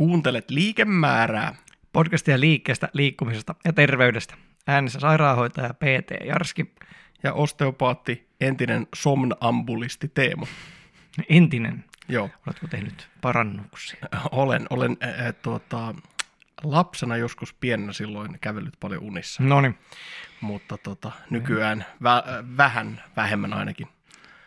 [0.00, 1.54] Kuuntelet liikemäärää.
[1.92, 4.34] Podcastia liikkeestä, liikkumisesta ja terveydestä.
[4.66, 6.74] Äänessä sairaanhoitaja PT Jarski.
[7.22, 10.46] Ja osteopaatti, entinen somnambulisti Teemo.
[11.28, 11.84] Entinen.
[12.08, 13.98] Joo, Oletko tehnyt parannuksia?
[14.32, 15.94] olen, olen äh, tuota,
[16.62, 19.78] lapsena joskus pienenä silloin kävellyt paljon unissa, No niin.
[20.40, 23.88] mutta tota, nykyään vä- vähän vähemmän ainakin.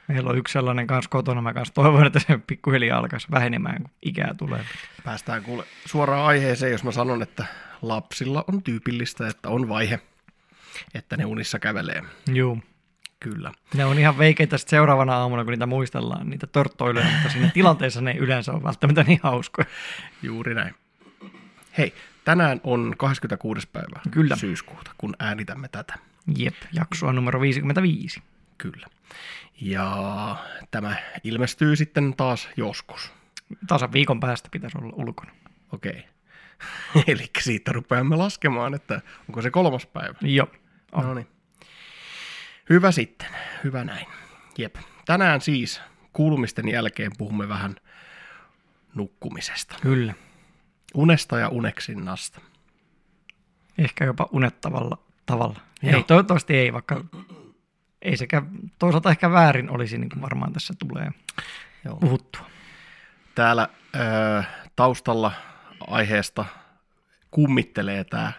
[0.07, 1.41] Meillä on yksi sellainen kanssa kotona.
[1.41, 4.65] Mä kanssa toivon, että se pikkuhiljaa alkaisi vähenemään, kun ikää tulee.
[5.03, 7.45] Päästään kuule suoraan aiheeseen, jos mä sanon, että
[7.81, 9.99] lapsilla on tyypillistä, että on vaihe,
[10.93, 12.03] että ne unissa kävelee.
[12.33, 12.59] Juu.
[13.19, 13.51] Kyllä.
[13.73, 18.01] Ne on ihan veikeitä sit seuraavana aamuna, kun niitä muistellaan, niitä törttoiluja, mutta siinä tilanteessa
[18.01, 19.65] ne yleensä on välttämättä niin hauskoja.
[20.23, 20.75] Juuri näin.
[21.77, 21.93] Hei,
[22.25, 23.67] tänään on 26.
[23.67, 24.35] päivä Kyllä.
[24.35, 25.93] syyskuuta, kun äänitämme tätä.
[26.37, 28.21] Jep, jaksoa numero 55.
[28.57, 28.87] Kyllä.
[29.61, 30.35] Ja
[30.71, 33.11] tämä ilmestyy sitten taas joskus.
[33.67, 35.31] Tasan viikon päästä pitäisi olla ulkona.
[35.71, 36.05] Okei.
[37.07, 40.15] Eli siitä rupeamme laskemaan, että onko se kolmas päivä.
[40.21, 40.47] Joo.
[40.91, 41.03] On.
[41.03, 41.27] No niin.
[42.69, 43.27] Hyvä sitten.
[43.63, 44.07] Hyvä näin.
[44.57, 44.75] Jep.
[45.05, 45.81] Tänään siis
[46.13, 47.75] kuulumisten jälkeen puhumme vähän
[48.95, 49.75] nukkumisesta.
[49.81, 50.13] Kyllä.
[50.93, 52.41] Unesta ja uneksinnasta.
[53.77, 55.59] Ehkä jopa unettavalla tavalla.
[55.81, 55.95] Joo.
[55.95, 57.05] Ei, toivottavasti ei, vaikka
[58.03, 58.41] ei sekä
[58.79, 61.11] toisaalta ehkä väärin olisi, niin kuin varmaan tässä tulee
[61.85, 61.95] Joo.
[61.95, 62.45] puhuttua.
[63.35, 64.43] Täällä ö,
[64.75, 65.31] taustalla
[65.87, 66.45] aiheesta
[67.31, 68.31] kummittelee tämä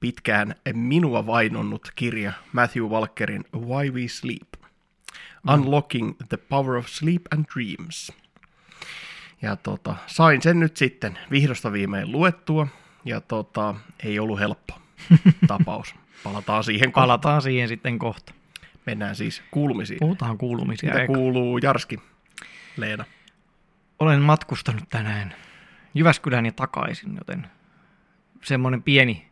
[0.00, 4.48] pitkään minua vainonnut kirja Matthew Walkerin Why We Sleep.
[5.52, 8.12] Unlocking the Power of Sleep and Dreams.
[9.42, 12.66] Ja tota, sain sen nyt sitten vihdosta viimein luettua,
[13.04, 14.80] ja tota, ei ollut helppo
[15.48, 15.94] tapaus.
[16.24, 18.32] Palataan siihen, kun Palataan siihen sitten kohta.
[18.86, 19.98] Mennään siis kuulumisiin.
[20.00, 20.92] Puhutaan kuulumisia.
[20.92, 21.98] Mitä kuuluu Jarski,
[22.76, 23.04] Leena?
[23.98, 25.34] Olen matkustanut tänään
[25.94, 27.46] Jyväskylään ja takaisin, joten
[28.42, 29.28] semmoinen pieni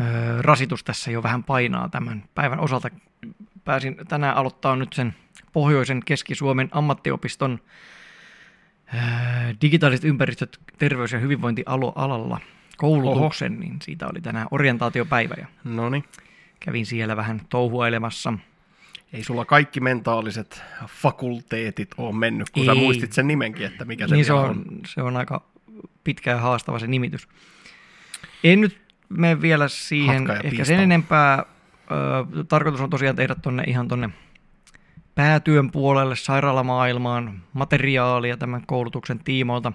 [0.00, 2.88] ö, rasitus tässä jo vähän painaa tämän päivän osalta.
[3.64, 5.14] Pääsin tänään aloittaa nyt sen
[5.52, 7.60] Pohjoisen Keski-Suomen ammattiopiston
[8.94, 8.96] ö,
[9.62, 12.40] digitaaliset ympäristöt terveys- ja hyvinvointialalla
[12.76, 13.60] koulutuksen, Oho.
[13.60, 16.04] niin siitä oli tänään orientaatiopäivä ja No niin.
[16.60, 18.32] Kävin siellä vähän touhuailemassa.
[19.12, 22.78] Ei sulla kaikki mentaaliset fakulteetit ole mennyt, kun sä Ei.
[22.78, 25.42] muistit sen nimenkin, että mikä se niin se vielä on, se on aika
[26.04, 27.28] pitkä ja haastava se nimitys.
[28.44, 31.44] En nyt mene vielä siihen ehkä sen enempää.
[31.90, 34.10] Ö, tarkoitus on tosiaan tehdä tonne ihan tonne
[35.14, 39.72] päätyön puolelle, sairaalamaailmaan, materiaalia tämän koulutuksen tiimoilta.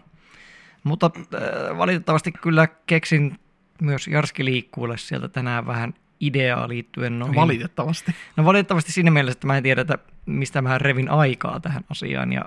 [0.84, 3.40] Mutta äh, valitettavasti kyllä keksin
[3.82, 7.36] myös Jarski Liikkuulle sieltä tänään vähän ideaa liittyen noihin.
[7.36, 8.16] Valitettavasti.
[8.38, 12.34] No valitettavasti siinä mielessä, että mä en tiedä, että mistä mä revin aikaa tähän asiaan
[12.34, 12.46] ja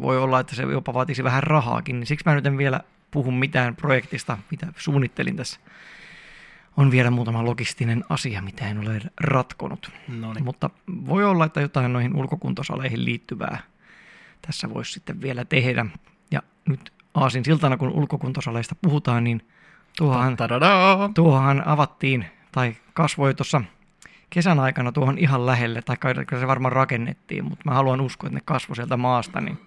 [0.00, 2.80] voi olla, että se jopa vaatisi vähän rahaakin, niin siksi mä nyt en vielä
[3.10, 5.60] puhu mitään projektista, mitä suunnittelin tässä.
[6.76, 9.90] On vielä muutama logistinen asia, mitä en ole ratkonut.
[10.08, 10.44] No niin.
[10.44, 10.70] Mutta
[11.06, 13.58] voi olla, että jotain noihin ulkokuntosaleihin liittyvää
[14.42, 15.86] tässä voisi sitten vielä tehdä.
[16.30, 19.42] Ja nyt Aasin siltana, kun ulkokuntosaleista puhutaan, niin
[19.98, 20.36] tuohan!
[21.14, 23.62] Tuohan avattiin tai kasvoi tuossa
[24.30, 28.36] kesän aikana tuohon ihan lähelle, tai kyllä se varmaan rakennettiin, mutta mä haluan uskoa, että
[28.38, 29.58] ne kasvoi sieltä maasta, niin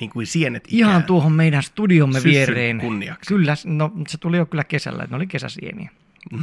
[0.00, 1.04] Niin kuin sienet ihan ikään.
[1.04, 2.80] tuohon meidän studiomme Syssyn viereen.
[2.80, 3.28] kunniaksi.
[3.28, 5.90] Kyllä, no se tuli jo kyllä kesällä, että ne oli kesäsieniä.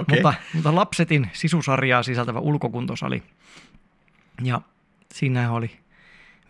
[0.00, 0.22] Okei.
[0.22, 3.22] Mutta, mutta Lapsetin sisusarjaa sisältävä ulkokuntosali.
[4.42, 4.60] Ja
[5.14, 5.70] siinä oli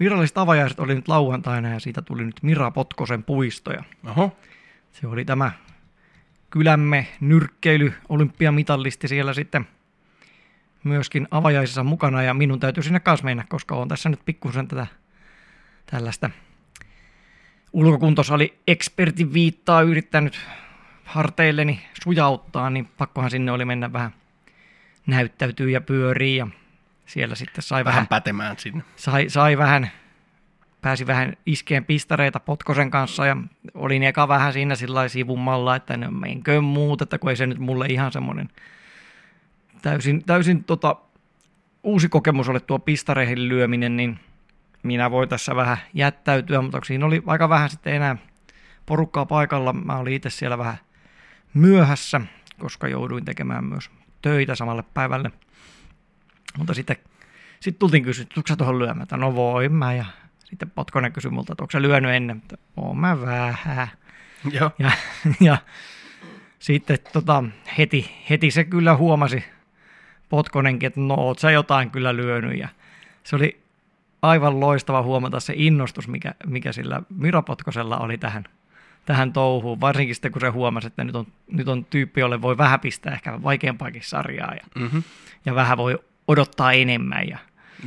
[0.01, 4.37] viralliset avajaiset oli nyt lauantaina ja siitä tuli nyt Mira Potkosen puisto ja Oho.
[4.93, 5.51] se oli tämä
[6.51, 9.67] kylämme nyrkkeily olympiamitallisti siellä sitten
[10.85, 14.87] myöskin avajaisissa mukana ja minun täytyy sinne kanssa mennä, koska on tässä nyt pikkusen tätä
[15.87, 16.31] tällaista
[17.73, 20.41] ulkokuntosali ekspertin viittaa yrittänyt
[21.05, 24.15] harteilleni sujauttaa, niin pakkohan sinne oli mennä vähän
[25.07, 26.47] näyttäytyy ja pyörii ja
[27.07, 28.83] siellä sitten sai vähän, Vähän pätemään sinne.
[28.97, 29.91] sai, sai vähän,
[30.87, 33.37] pääsi vähän iskeen pistareita Potkosen kanssa ja
[33.75, 37.59] olin eka vähän siinä sillä sivummalla, että no menkö muut, että kun ei se nyt
[37.59, 38.49] mulle ihan semmoinen
[39.83, 40.97] täysin, täysin tota,
[41.83, 44.19] uusi kokemus ole tuo pistareihin lyöminen, niin
[44.83, 48.17] minä voi tässä vähän jättäytyä, mutta siinä oli aika vähän sitten enää
[48.87, 49.73] porukkaa paikalla.
[49.73, 50.79] Mä olin itse siellä vähän
[51.55, 52.21] myöhässä,
[52.59, 53.91] koska jouduin tekemään myös
[54.23, 55.31] töitä samalle päivälle.
[56.59, 56.97] Mutta sitten
[57.61, 58.05] sitten tultiin
[58.49, 59.03] sä tuohon lyömään?
[59.03, 59.95] Että No voin mä.
[59.95, 60.05] Ja
[60.51, 62.37] sitten Potkonen kysyi multa, että onko sä lyönyt ennen?
[62.37, 63.89] Että oon mä vähän.
[64.51, 64.71] Joo.
[64.79, 64.91] Ja,
[65.41, 65.57] ja
[66.59, 67.45] sitten tota,
[67.79, 69.45] heti, heti se kyllä huomasi
[70.29, 72.59] Potkonenkin, että no oot sä jotain kyllä lyönyt.
[72.59, 72.69] Ja
[73.25, 73.61] se oli
[74.23, 78.45] aivan loistava huomata se innostus, mikä, mikä sillä Mira Potkosella oli tähän
[79.07, 82.59] tähän touhuun, varsinkin sitten kun se huomasi, että nyt on, nyt on tyyppi, jolle voi
[82.59, 85.03] vähän pistää ehkä vaikeampaakin sarjaa ja, Mm-hmm.
[85.45, 87.29] ja vähän voi odottaa enemmän.
[87.29, 87.39] Ja,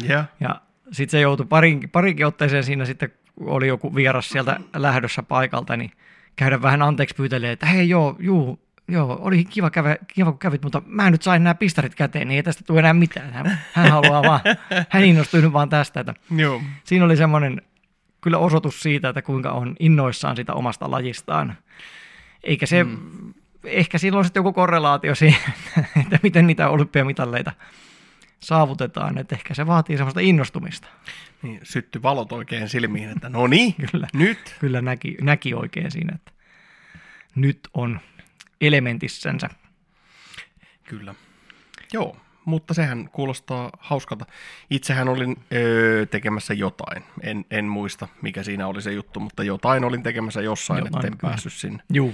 [0.10, 0.26] Yeah.
[0.40, 5.78] ja sitten se joutui parin, parinkin otteeseen siinä sitten, oli joku vieras sieltä lähdössä paikalta,
[5.78, 5.92] niin
[6.36, 10.64] käydä vähän anteeksi pyytelee, että hei joo, juu, joo, oli kiva, käve, kiva kun kävit,
[10.64, 13.34] mutta mä nyt sain nämä pistarit käteen, niin ei tästä tule enää mitään.
[13.34, 14.40] Hän, hän haluaa vaan,
[14.90, 16.62] hän innostui nyt vaan tästä, että Joo.
[16.84, 17.62] siinä oli semmoinen
[18.22, 21.58] kyllä osoitus siitä, että kuinka on innoissaan sitä omasta lajistaan.
[22.44, 22.98] Eikä se, mm.
[23.64, 25.54] ehkä silloin sitten joku korrelaatio siihen,
[26.04, 27.52] että miten niitä olympiamitalleita
[28.40, 30.88] saavutetaan, että ehkä se vaatii semmoista innostumista.
[31.42, 34.56] Niin, sytty valot oikein silmiin, että no niin, Kyllä, nyt.
[34.60, 36.32] kyllä näki, näki oikein siinä, että
[37.36, 38.00] nyt on
[38.62, 39.50] elementissänsä.
[40.84, 41.16] Kyllä.
[41.94, 44.26] Joo, mutta sehän kuulostaa hauskalta.
[44.70, 47.04] Itsehän olin öö, tekemässä jotain.
[47.22, 51.06] En, en muista, mikä siinä oli se juttu, mutta jotain olin tekemässä jossain, Jotain, jotain,
[51.06, 51.32] etten kyllä.
[51.32, 52.14] päässyt sinne Juu,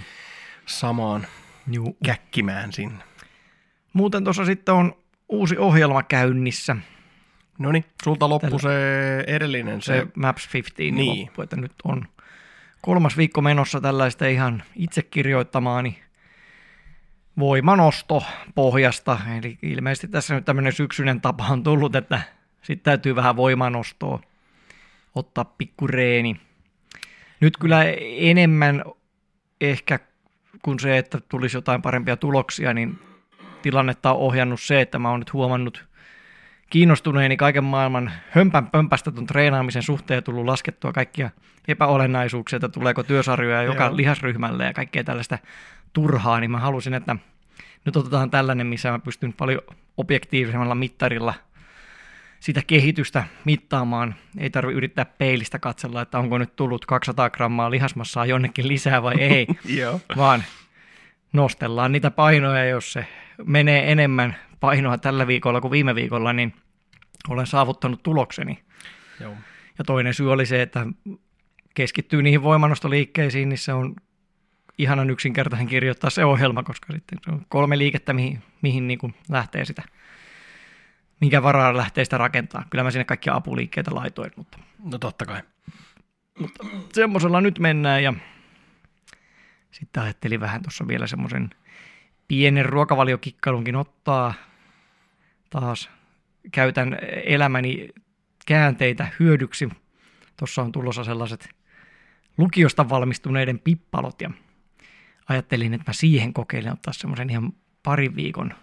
[0.66, 1.28] samaan
[1.72, 1.98] juu.
[2.06, 3.04] käkkimään sinne.
[3.94, 4.96] Muuten tuossa sitten on
[5.30, 6.76] uusi ohjelma käynnissä,
[7.60, 11.22] No niin, sulta loppu Tällä- se edellinen, se, se Maps 15 niin.
[11.22, 12.06] Loppu, että nyt on
[12.82, 16.00] kolmas viikko menossa tällaista ihan itse kirjoittamaani
[17.40, 18.24] voimanosto
[18.56, 19.20] pohjasta.
[19.38, 22.22] Eli ilmeisesti tässä nyt tämmöinen syksyinen tapa on tullut, että
[22.62, 24.20] sitten täytyy vähän voimanostoa
[25.16, 26.40] ottaa pikku reeni.
[27.40, 27.84] Nyt kyllä
[28.18, 28.84] enemmän
[29.62, 30.00] ehkä
[30.62, 33.00] kuin se, että tulisi jotain parempia tuloksia, niin
[33.66, 35.86] tilannetta on ohjannut se, että mä oon nyt huomannut
[36.70, 41.30] kiinnostuneeni kaiken maailman hömpän pömpästä tuon treenaamisen suhteen ja tullut laskettua kaikkia
[41.68, 43.98] epäolennaisuuksia, että tuleeko työsarjoja joka Joo.
[43.98, 45.38] lihasryhmälle ja kaikkea tällaista
[45.94, 47.16] turhaa, niin mä halusin, että
[47.86, 49.62] nyt otetaan tällainen, missä mä pystyn paljon
[49.98, 51.34] objektiivisemmalla mittarilla
[52.40, 54.16] sitä kehitystä mittaamaan.
[54.38, 59.16] Ei tarvi yrittää peilistä katsella, että onko nyt tullut 200 grammaa lihasmassaa jonnekin lisää vai
[59.20, 59.48] ei,
[60.18, 60.44] vaan
[61.34, 63.08] nostellaan niitä painoja, jos se
[63.46, 66.54] menee enemmän painoa tällä viikolla kuin viime viikolla, niin
[67.30, 68.64] olen saavuttanut tulokseni.
[69.20, 69.36] joo.
[69.78, 70.86] Ja toinen syy oli se, että
[71.76, 73.96] keskittyy niihin voimannostoliikkeisiin, niin se on
[74.78, 79.16] ihanan yksinkertainen kirjoittaa se ohjelma, koska sitten se on kolme liikettä, mihin, mihin niin kuin
[79.30, 79.84] lähtee sitä,
[81.22, 82.66] minkä varaa lähtee sitä rakentaa.
[82.70, 84.58] Kyllä mä sinne kaikkia apuliikkeitä laitoin, mutta
[84.92, 85.42] No totta kai.
[86.94, 88.14] semmoisella nyt mennään ja
[89.72, 91.50] sitten ajattelin vähän tuossa vielä semmoisen
[92.28, 94.34] pienen ruokavaliokikkailunkin ottaa
[95.50, 95.90] taas.
[96.52, 97.90] Käytän elämäni
[98.46, 99.70] käänteitä hyödyksi.
[100.38, 101.50] Tuossa on tulossa sellaiset
[102.38, 104.32] lukiosta valmistuneiden pippalot ja
[105.30, 108.54] ajattelin, että mä siihen kokeilen ottaa semmoisen ihan parin viikon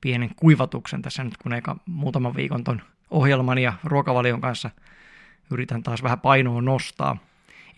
[0.00, 4.70] pienen kuivatuksen tässä nyt, kun eikä muutaman viikon ton ohjelman ja ruokavalion kanssa
[5.50, 7.16] yritän taas vähän painoa nostaa.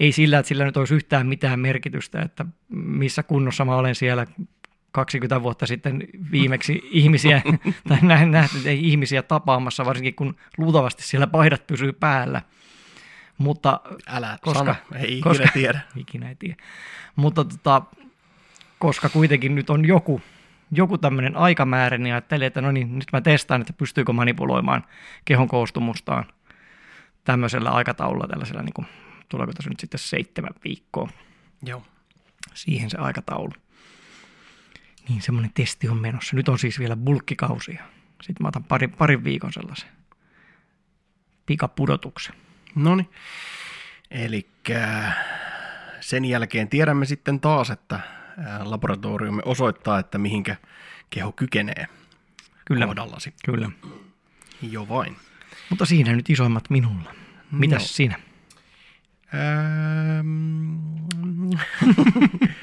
[0.00, 4.26] Ei sillä, että sillä nyt olisi yhtään mitään merkitystä, että missä kunnossa mä olen siellä
[4.96, 6.02] 20 vuotta sitten
[6.32, 7.42] viimeksi ihmisiä,
[7.88, 12.42] tai näin nähty ei ihmisiä tapaamassa, varsinkin kun luultavasti siellä paidat pysyy päällä.
[13.38, 15.80] Mutta Älä Koska- sano, ei ikinä koska- tiedä.
[15.96, 16.56] ikinä ei tiedä.
[17.16, 17.82] Mutta tota,
[18.78, 20.20] koska kuitenkin nyt on joku,
[20.72, 24.84] joku tämmöinen aikamäärä, niin ajattelin, että no niin, nyt mä testaan, että pystyykö manipuloimaan
[25.24, 26.24] kehon koostumustaan
[27.24, 28.86] tämmöisellä aikataululla, tällaisella, niin kuin,
[29.28, 31.08] tuleeko tässä nyt sitten seitsemän viikkoa
[31.62, 31.82] Joo.
[32.54, 33.52] siihen se aikataulu.
[35.08, 36.36] Niin semmoinen testi on menossa.
[36.36, 37.84] Nyt on siis vielä bulkkikausia.
[38.22, 39.88] Sitten mä otan pari, parin viikon sellaisen
[41.46, 42.34] pikapudotuksen.
[42.74, 43.10] No niin.
[44.10, 44.48] Eli
[46.00, 48.00] sen jälkeen tiedämme sitten taas, että
[48.64, 50.56] laboratoriomme osoittaa, että mihinkä
[51.10, 51.86] keho kykenee
[52.64, 53.34] Kyllä, kohdallasi.
[53.44, 53.70] kyllä.
[54.62, 55.16] Jo vain.
[55.70, 57.14] Mutta siinä nyt isoimmat minulla.
[57.52, 57.86] Mitäs No.
[57.88, 58.16] sinä?
[59.34, 60.76] Ähm,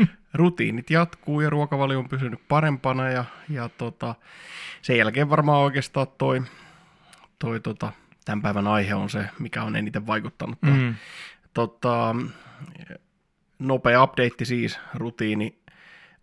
[0.34, 4.16] rutiinit jatkuu ja ruokavalio on pysynyt parempana ja, ja tota,
[4.82, 6.42] sen jälkeen varmaan oikeastaan toi,
[7.40, 7.92] toi tota,
[8.26, 10.62] tämän päivän aihe on se, mikä on eniten vaikuttanut.
[10.62, 10.70] Mm.
[10.70, 10.96] Mm.
[11.54, 12.16] Tota,
[13.60, 15.64] nopea update siis, rutiini.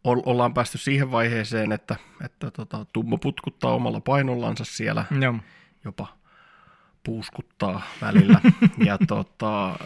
[0.05, 5.35] O- ollaan päästy siihen vaiheeseen, että, että tota, tummo putkuttaa omalla painollansa siellä, Joo.
[5.85, 6.20] jopa
[7.04, 8.40] puuskuttaa välillä.
[8.88, 9.78] ja tota,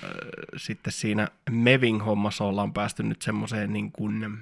[0.57, 4.39] sitten siinä Meving-hommassa ollaan päästy nyt semmoiseen niin kuin,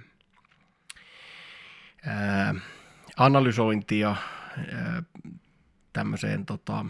[2.07, 2.55] ää,
[3.17, 4.17] analysointia
[4.73, 5.03] ää,
[5.93, 6.87] tämmöiseen tota,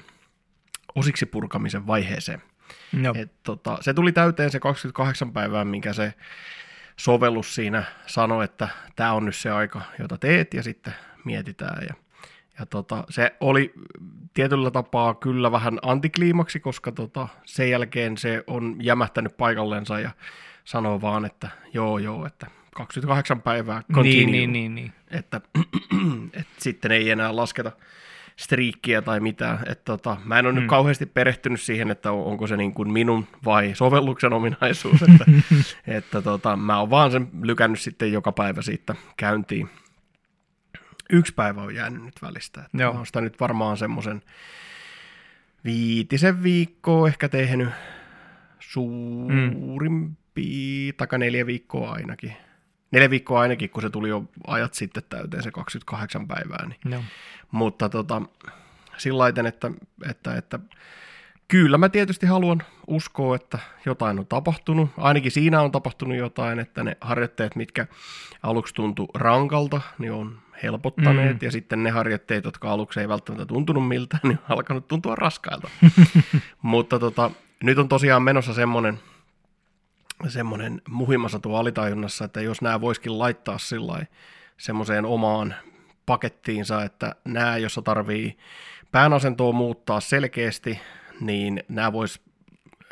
[0.94, 2.42] osiksi purkamisen vaiheeseen.
[3.02, 3.14] Joo.
[3.16, 6.14] Et, tota, se tuli täyteen se 28 päivää, minkä se
[6.96, 11.86] sovellus siinä sanoi, että tämä on nyt se aika, jota teet, ja sitten mietitään.
[11.88, 11.94] Ja,
[12.58, 13.72] Ja tota, se oli
[14.34, 20.10] tietyllä tapaa kyllä vähän antikliimaksi, koska tota, sen jälkeen se on jämähtänyt paikallensa ja
[20.64, 24.92] sanoo vaan, että joo joo, että 28 päivää continue, Niin, niin, niin, niin.
[25.10, 25.40] Että,
[26.40, 27.72] että sitten ei enää lasketa
[28.36, 29.58] striikkiä tai mitään.
[29.66, 30.60] Että tota, mä en ole mm.
[30.60, 35.02] nyt kauheasti perehtynyt siihen, että onko se niin kuin minun vai sovelluksen ominaisuus.
[35.02, 35.24] Että,
[35.96, 39.70] että tota, mä oon vaan sen lykännyt sitten joka päivä siitä käyntiin.
[41.12, 42.60] Yksi päivä on jäänyt nyt välistä.
[42.60, 42.92] Että Joo.
[42.92, 44.22] mä oon sitä nyt varmaan semmoisen
[45.64, 47.68] viitisen viikkoa ehkä tehnyt
[48.60, 50.96] suurimpi, mm.
[50.96, 52.32] taka neljä viikkoa ainakin.
[52.90, 56.66] Neljä viikkoa ainakin, kun se tuli jo ajat sitten täyteen se 28 päivää.
[56.66, 56.92] Niin.
[56.92, 57.02] Joo.
[57.50, 58.22] Mutta tota,
[58.96, 59.70] sillä laiten, että,
[60.10, 60.58] että, että
[61.48, 64.90] kyllä mä tietysti haluan uskoa, että jotain on tapahtunut.
[64.96, 67.86] Ainakin siinä on tapahtunut jotain, että ne harjoitteet, mitkä
[68.42, 71.40] aluksi tuntu rankalta, niin on helpottaneet.
[71.40, 71.46] Mm.
[71.46, 75.68] Ja sitten ne harjoitteet, jotka aluksi ei välttämättä tuntunut miltä, niin on alkanut tuntua raskailta.
[76.62, 77.30] Mutta tota,
[77.62, 78.98] nyt on tosiaan menossa semmoinen,
[80.28, 84.06] semmoinen muhimassa tuo alitajunnassa, että jos nämä voisikin laittaa sillä
[84.56, 85.54] semmoiseen omaan
[86.06, 88.38] pakettiinsa, että nämä, jossa tarvii
[88.92, 90.80] päänasentoa muuttaa selkeästi,
[91.20, 92.20] niin nämä vois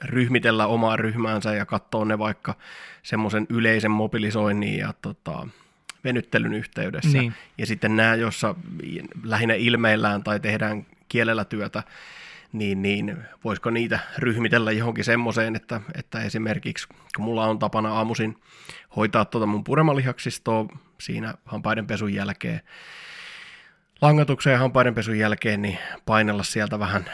[0.05, 2.55] ryhmitellä omaa ryhmäänsä ja katsoa ne vaikka
[3.03, 5.49] semmoisen yleisen mobilisoinnin ja tota,
[6.05, 7.19] venyttelyn yhteydessä.
[7.19, 7.35] Niin.
[7.59, 8.55] Ja sitten nämä, jossa
[9.25, 11.83] lähinnä ilmeillään tai tehdään kielellä työtä,
[12.53, 18.37] niin, niin voisiko niitä ryhmitellä johonkin semmoiseen, että, että esimerkiksi kun mulla on tapana aamuisin
[18.97, 20.67] hoitaa tuota mun puremalihaksistoa
[21.01, 22.61] siinä hampaiden pesun jälkeen,
[24.01, 27.05] langatuksen ja hampaiden pesun jälkeen, niin painella sieltä vähän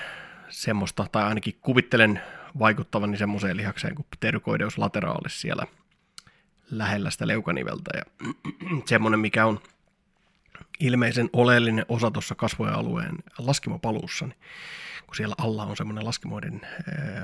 [0.48, 2.20] semmoista, tai ainakin kuvittelen
[2.58, 5.66] vaikuttavani semmoiseen lihakseen kuin pterykoideus lateralis siellä
[6.70, 7.90] lähellä sitä leukanivelta.
[7.96, 8.02] Ja
[8.86, 9.60] semmoinen, mikä on
[10.80, 14.38] ilmeisen oleellinen osa tuossa kasvojen alueen laskimopaluussa, niin
[15.06, 16.60] kun siellä alla on semmoinen laskimoiden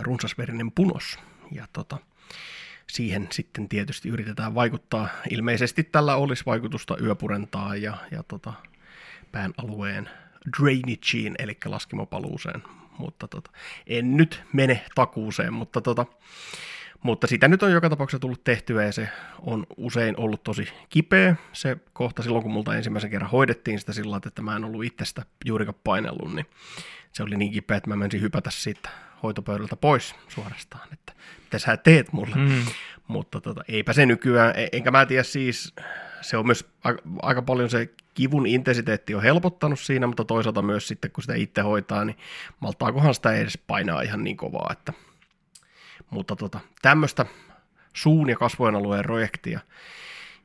[0.00, 1.18] runsasverinen punos.
[1.52, 1.98] Ja tota,
[2.86, 5.08] siihen sitten tietysti yritetään vaikuttaa.
[5.30, 8.52] Ilmeisesti tällä olisi vaikutusta yöpurentaa ja, ja tota,
[9.32, 10.10] pään alueen
[10.58, 12.62] drainageen, eli laskimopaluuseen.
[12.98, 13.50] Mutta tota,
[13.86, 16.06] en nyt mene takuuseen, mutta, tota,
[17.02, 19.08] mutta sitä nyt on joka tapauksessa tullut tehtyä ja se
[19.40, 21.36] on usein ollut tosi kipeä.
[21.52, 24.84] Se kohta silloin, kun multa ensimmäisen kerran hoidettiin sitä sillä lailla, että mä en ollut
[24.84, 26.46] itsestä juurikaan painellut, niin
[27.12, 28.88] se oli niin kipeä, että mä menisin hypätä siitä
[29.22, 31.12] hoitopöydältä pois suorastaan, että
[31.44, 32.36] mitä sä teet mulle.
[32.36, 32.64] Mm.
[33.08, 35.74] Mutta tota, eipä se nykyään, e- enkä mä tiedä siis,
[36.20, 40.88] se on myös aika, aika paljon se kivun intensiteetti on helpottanut siinä, mutta toisaalta myös
[40.88, 42.16] sitten, kun sitä itse hoitaa, niin
[42.60, 44.92] maltaakohan sitä edes painaa ihan niin kovaa, että
[46.12, 47.26] mutta tota, tämmöistä
[47.92, 49.60] suun ja kasvojen alueen projektia.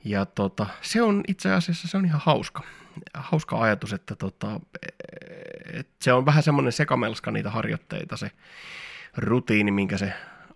[0.04, 2.64] Ja tota, se on itse asiassa se on ihan hauska.
[3.14, 4.60] Hauska ajatus, että tota,
[5.74, 8.32] et se on vähän semmoinen sekamelska niitä harjoitteita, se
[9.18, 10.14] rutiini, minkä se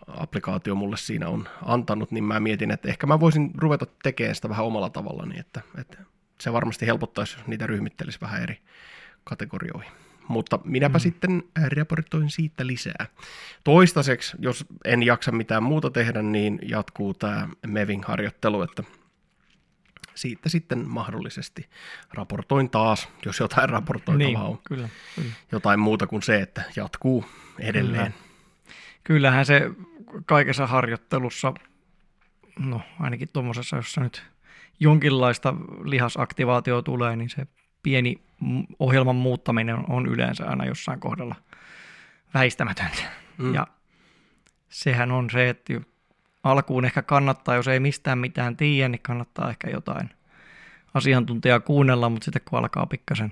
[0.08, 4.50] applikaatio mulle siinä on antanut, niin mä mietin, että ehkä mä voisin ruveta tekemään sitä
[4.50, 5.98] vähän omalla tavalla, niin että, että
[6.42, 8.62] se varmasti helpottaisi, jos niitä ryhmittelisi vähän eri
[9.24, 9.92] kategorioihin.
[10.28, 11.02] Mutta minäpä mm.
[11.02, 11.44] sitten
[11.76, 13.06] raportoin siitä lisää.
[13.64, 18.84] Toistaiseksi, jos en jaksa mitään muuta tehdä, niin jatkuu tämä Meving-harjoittelu, että
[20.16, 21.70] siitä sitten mahdollisesti
[22.14, 24.60] raportoin taas, jos jotain raportoitavaa Niin, on.
[24.64, 25.32] kyllä, kyllä.
[25.52, 27.26] Jotain muuta kuin se, että jatkuu
[27.60, 28.14] edelleen.
[29.04, 29.72] Kyllähän se
[30.26, 31.54] kaikessa harjoittelussa,
[32.60, 34.24] no ainakin tuommoisessa, jossa nyt
[34.80, 37.48] jonkinlaista lihasaktivaatio tulee, niin se
[37.84, 38.22] pieni
[38.80, 41.36] ohjelman muuttaminen on- yleensä aina jossain kohdalla
[42.34, 43.02] väistämätöntä.
[43.38, 43.54] Mm.
[43.54, 43.68] Ja
[44.70, 45.74] sehän on se, että
[46.44, 50.10] alkuun ehkä kannattaa, jos ei mistään mitään tiedä, niin kannattaa ehkä jotain
[50.94, 53.32] asiantuntijaa kuunnella, mutta sitten kun alkaa pikkasen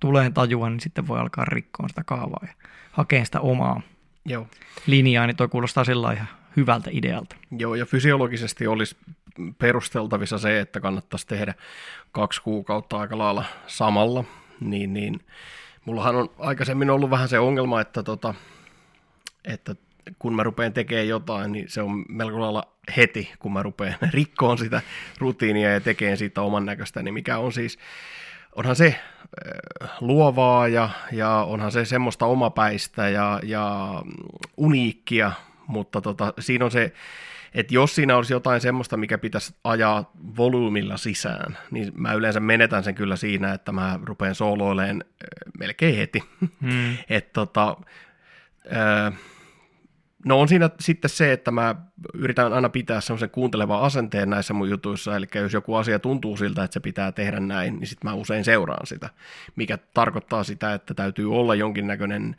[0.00, 2.52] tuleen tajua, niin sitten voi alkaa rikkoa sitä kaavaa ja
[2.92, 3.80] hakea sitä omaa
[4.24, 4.48] Joo.
[4.86, 7.36] linjaa, niin toi kuulostaa sillä ihan hyvältä idealta.
[7.58, 8.96] Joo, ja fysiologisesti olisi
[9.58, 11.54] perusteltavissa se, että kannattaisi tehdä
[12.12, 14.24] kaksi kuukautta aika lailla samalla,
[14.60, 15.20] niin, niin.
[15.84, 18.34] Mullahan on aikaisemmin ollut vähän se ongelma, että, tota,
[19.44, 19.74] että
[20.18, 22.62] kun mä rupean tekemään jotain, niin se on melko lailla
[22.96, 24.82] heti, kun mä rupean rikkoon sitä
[25.18, 27.78] rutiinia ja tekemään siitä oman näköistä, niin mikä on siis,
[28.56, 33.94] onhan se äh, luovaa ja, ja onhan se semmoista omapäistä ja, ja
[34.56, 35.32] uniikkia,
[35.66, 36.92] mutta tota, siinä on se,
[37.54, 42.84] että jos siinä olisi jotain semmoista, mikä pitäisi ajaa volyymilla sisään, niin mä yleensä menetän
[42.84, 46.22] sen kyllä siinä, että mä rupean sooloileen äh, melkein heti.
[46.62, 46.96] Hmm.
[47.08, 47.76] että tota,
[48.76, 49.14] äh,
[50.24, 51.74] No on siinä sitten se, että mä
[52.14, 56.64] yritän aina pitää semmoisen kuuntelevan asenteen näissä mun jutuissa, eli jos joku asia tuntuu siltä,
[56.64, 59.10] että se pitää tehdä näin, niin sitten mä usein seuraan sitä,
[59.56, 62.36] mikä tarkoittaa sitä, että täytyy olla jonkinnäköinen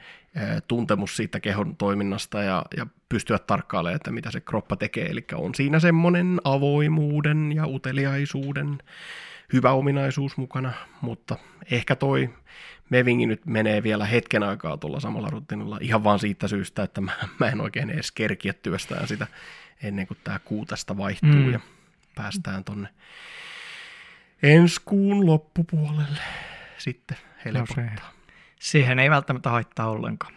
[0.67, 5.55] tuntemus siitä kehon toiminnasta ja, ja pystyä tarkkailemaan, että mitä se kroppa tekee, eli on
[5.55, 8.77] siinä semmoinen avoimuuden ja uteliaisuuden
[9.53, 11.37] hyvä ominaisuus mukana, mutta
[11.71, 12.29] ehkä toi
[12.89, 17.11] Mevingi nyt menee vielä hetken aikaa tuolla samalla rutiinilla ihan vaan siitä syystä, että mä,
[17.39, 19.27] mä en oikein edes kerkiä työstään sitä
[19.83, 21.51] ennen kuin tämä kuutesta vaihtuu mm.
[21.51, 21.59] ja
[22.15, 22.89] päästään tonne
[24.43, 26.19] ensi kuun loppupuolelle
[26.77, 27.83] sitten helpottaa.
[27.83, 28.01] No se,
[28.59, 30.33] siihen ei välttämättä haittaa ollenkaan,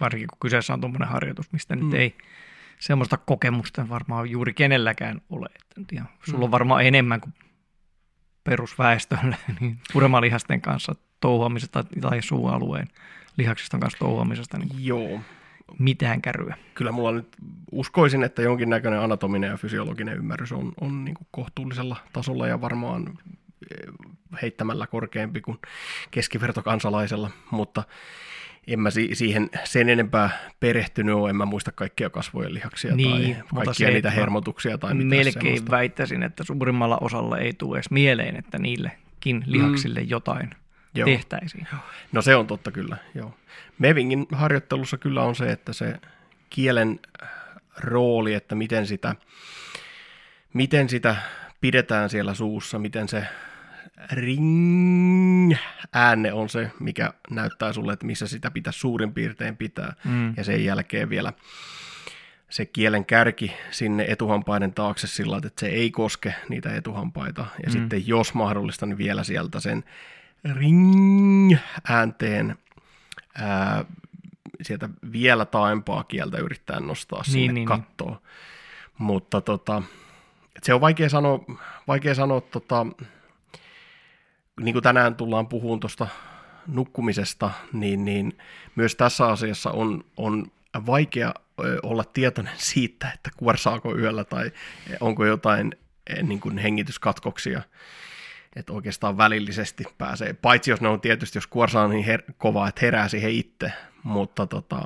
[0.00, 1.84] varsinkin kun kyseessä on tuommoinen harjoitus, mistä mm.
[1.84, 2.18] nyt ei
[2.78, 5.48] semmoista kokemusta varmaan juuri kenelläkään ole.
[5.54, 6.44] Että ihan, sulla mm.
[6.44, 7.34] on varmaan enemmän kuin
[8.44, 12.88] perusväestölle niin puremalihasten kanssa touhuamisesta tai suualueen
[13.36, 15.20] lihaksiston kanssa touhuamisesta niin Joo.
[15.78, 16.56] mitään kärryä.
[16.74, 17.28] Kyllä mulla nyt
[17.72, 23.18] uskoisin, että jonkinnäköinen anatominen ja fysiologinen ymmärrys on, on niin kuin kohtuullisella tasolla ja varmaan
[23.70, 23.92] eh,
[24.42, 25.58] heittämällä korkeampi kuin
[26.10, 27.82] keskivertokansalaisella, mutta
[28.66, 33.64] en mä siihen sen enempää perehtynyt ole, en mä muista kaikkia kasvojen lihaksia niin, tai
[33.64, 35.70] kaikkia se, niitä hermotuksia tai mitään Melkein semmoista.
[35.70, 40.08] väittäisin, että suurimmalla osalla ei tule edes mieleen, että niillekin lihaksille mm.
[40.08, 40.50] jotain
[40.98, 41.06] joo.
[41.06, 41.66] tehtäisiin.
[42.12, 43.34] No se on totta kyllä, joo.
[43.78, 45.94] Mevingin harjoittelussa kyllä on se, että se
[46.50, 47.00] kielen
[47.76, 49.14] rooli, että miten sitä,
[50.52, 51.16] miten sitä
[51.60, 53.26] pidetään siellä suussa, miten se
[54.12, 55.54] ring
[55.92, 59.92] ääne on se, mikä näyttää sulle, että missä sitä pitäisi suurin piirtein pitää.
[60.04, 60.34] Mm.
[60.36, 61.32] Ja sen jälkeen vielä
[62.50, 67.46] se kielen kärki sinne etuhampaiden taakse sillä että se ei koske niitä etuhampaita.
[67.62, 67.72] Ja mm.
[67.72, 69.84] sitten jos mahdollista, niin vielä sieltä sen
[70.44, 71.58] ring-äänteen
[73.34, 73.84] ää,
[74.62, 77.66] sieltä vielä taimpaa kieltä yrittää nostaa niin, sinne niin, niin.
[77.66, 78.12] kattoon.
[78.12, 78.22] Niin.
[78.98, 79.82] Mutta tota,
[80.62, 81.44] se on vaikea sanoa,
[81.88, 82.86] vaikea sanoa tota,
[84.60, 86.06] niin kuin tänään tullaan puhumaan tuosta
[86.66, 88.38] nukkumisesta, niin, niin
[88.74, 90.46] myös tässä asiassa on, on
[90.86, 91.34] vaikea
[91.82, 94.52] olla tietoinen siitä, että kuorsaako yöllä tai
[95.00, 95.72] onko jotain
[96.22, 97.62] niin kuin hengityskatkoksia
[98.58, 102.68] että oikeastaan välillisesti pääsee, paitsi jos ne on tietysti, jos kuorsa on niin her- kova,
[102.68, 104.82] että herää siihen itse, mutta, tota,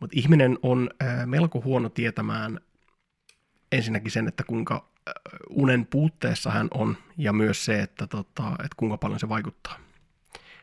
[0.00, 2.60] mutta ihminen on äh, melko huono tietämään
[3.72, 4.74] ensinnäkin sen, että kuinka
[5.08, 5.12] äh,
[5.50, 9.78] unen puutteessa hän on, ja myös se, että, tota, että kuinka paljon se vaikuttaa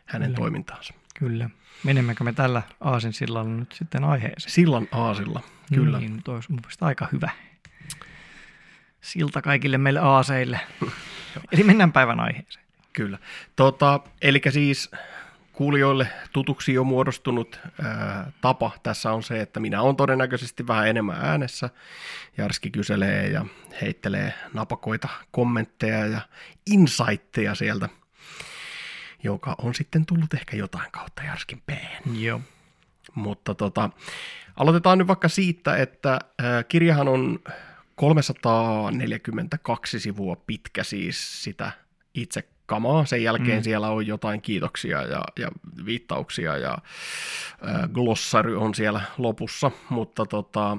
[0.05, 0.37] hänen Kyllä.
[0.37, 0.93] toimintaansa.
[1.19, 1.49] Kyllä.
[1.83, 4.51] Menemmekö me tällä aasin sillalla nyt sitten aiheeseen?
[4.51, 5.41] Sillan aasilla,
[5.75, 5.99] kyllä.
[5.99, 7.29] Niin, toi olisi mun aika hyvä
[9.05, 10.59] silta kaikille meille aaseille.
[11.51, 12.65] Eli mennään päivän aiheeseen.
[12.93, 13.17] Kyllä.
[13.55, 14.91] Tota, eli siis
[15.53, 21.17] kuulijoille tutuksi jo muodostunut ää, tapa tässä on se, että minä olen todennäköisesti vähän enemmän
[21.21, 21.69] äänessä.
[22.37, 23.45] Jarski kyselee ja
[23.81, 26.21] heittelee napakoita kommentteja ja
[26.65, 27.89] insightteja sieltä,
[29.23, 31.97] joka on sitten tullut ehkä jotain kautta Jarskin peen.
[32.13, 32.41] Joo.
[33.15, 33.89] Mutta tota,
[34.57, 37.39] aloitetaan nyt vaikka siitä, että ää, kirjahan on
[37.95, 41.71] 342 sivua pitkä siis sitä
[42.13, 43.05] itse kamaa.
[43.05, 43.63] Sen jälkeen mm.
[43.63, 45.49] siellä on jotain kiitoksia ja, ja
[45.85, 46.77] viittauksia ja
[47.67, 50.77] äh, glossary on siellä lopussa, mutta, tota,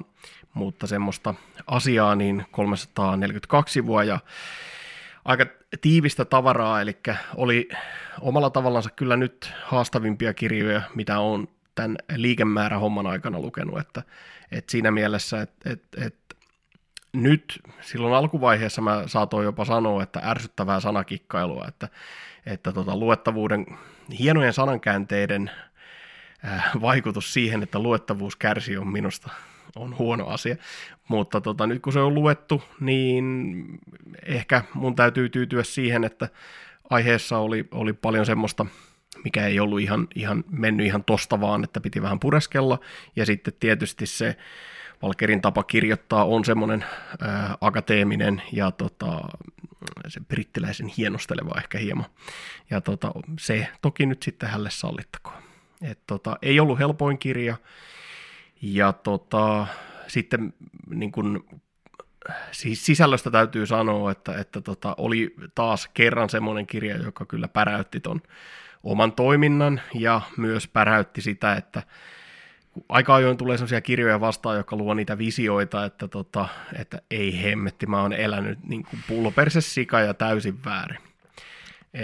[0.53, 1.33] mutta semmoista
[1.67, 4.19] asiaa niin 342 sivua ja
[5.25, 5.45] aika
[5.81, 6.97] tiivistä tavaraa, eli
[7.35, 7.69] oli
[8.21, 14.03] omalla tavallansa kyllä nyt haastavimpia kirjoja, mitä on tämän liikemäärä homman aikana lukenut, että,
[14.51, 16.26] että siinä mielessä, että, että, että
[17.21, 21.89] nyt silloin alkuvaiheessa mä saatoin jopa sanoa, että ärsyttävää sanakikkailua, että,
[22.45, 23.65] että tota, luettavuuden,
[24.19, 25.51] hienojen sanankäänteiden
[26.45, 29.29] äh, vaikutus siihen, että luettavuus kärsii on minusta
[29.75, 30.55] on huono asia.
[31.07, 33.65] Mutta tota, nyt kun se on luettu, niin
[34.25, 36.29] ehkä mun täytyy tyytyä siihen, että
[36.89, 38.65] aiheessa oli, oli paljon semmoista,
[39.23, 42.79] mikä ei ollut ihan, ihan mennyt ihan tosta vaan, että piti vähän pureskella.
[43.15, 44.37] Ja sitten tietysti se
[45.01, 46.85] Valkerin tapa kirjoittaa on semmoinen
[47.21, 49.21] ää, akateeminen ja tota,
[50.07, 52.05] se brittiläisen hienosteleva ehkä hieman.
[52.69, 55.43] Ja tota, se toki nyt sitten hälle sallittakoon.
[55.81, 57.57] Et tota, ei ollut helpoin kirja.
[58.61, 59.67] Ja tota,
[60.07, 60.53] sitten
[60.89, 61.45] niin kun,
[62.51, 67.99] siis sisällöstä täytyy sanoa, että, että tota, oli taas kerran semmoinen kirja, joka kyllä päräytti
[67.99, 68.21] ton
[68.83, 71.83] oman toiminnan ja myös päräytti sitä, että
[72.89, 76.47] aika ajoin tulee sellaisia kirjoja vastaan, jotka luo niitä visioita, että, tota,
[76.79, 80.99] että ei hemmetti, mä oon elänyt niin kuin pulloperse sika ja täysin väärin.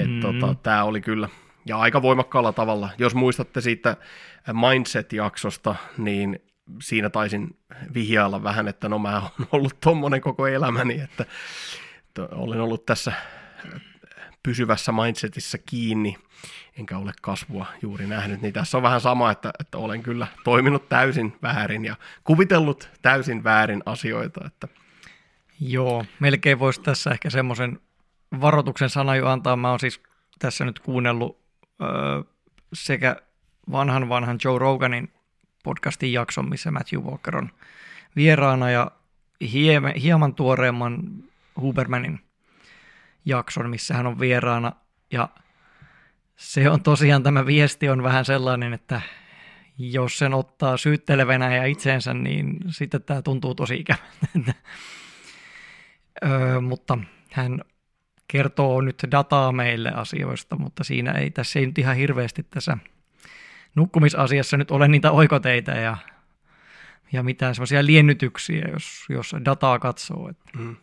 [0.07, 0.21] Mm.
[0.21, 1.29] Tota, Tämä oli kyllä,
[1.65, 2.89] ja aika voimakkaalla tavalla.
[2.97, 3.97] Jos muistatte siitä
[4.53, 6.39] Mindset-jaksosta, niin
[6.81, 7.57] siinä taisin
[7.93, 11.25] vihjailla vähän, että no mä oon ollut tommonen koko elämäni, että,
[12.07, 13.13] että olen ollut tässä
[14.43, 16.17] pysyvässä mindsetissä kiinni,
[16.79, 20.89] enkä ole kasvua juuri nähnyt, niin tässä on vähän sama, että, että olen kyllä toiminut
[20.89, 24.45] täysin väärin ja kuvitellut täysin väärin asioita.
[24.45, 24.67] Että...
[25.59, 27.79] Joo, melkein voisi tässä ehkä semmoisen
[28.41, 29.55] varoituksen sana jo antaa.
[29.55, 30.01] Mä oon siis
[30.39, 31.39] tässä nyt kuunnellut
[31.81, 31.89] öö,
[32.73, 33.15] sekä
[33.71, 35.11] vanhan vanhan Joe Roganin
[35.63, 37.49] podcastin jakson, missä Matthew Walker on
[38.15, 38.91] vieraana ja
[39.51, 41.03] hieman, hieman tuoreemman
[41.61, 42.19] Hubermanin
[43.25, 44.71] jakson, missä hän on vieraana.
[45.11, 45.29] Ja
[46.35, 49.01] se on tosiaan, tämä viesti on vähän sellainen, että
[49.77, 54.53] jos sen ottaa syyttelevänä ja itseensä, niin sitten tämä tuntuu tosi ikävältä.
[56.25, 56.97] öö, mutta
[57.31, 57.61] hän
[58.27, 62.77] kertoo nyt dataa meille asioista, mutta siinä ei tässä ei nyt ihan hirveästi tässä
[63.75, 65.97] nukkumisasiassa nyt ole niitä oikoteita ja,
[67.11, 70.29] ja mitään semmoisia liennytyksiä, jos, jos dataa katsoo.
[70.29, 70.59] Että.
[70.59, 70.75] Mm.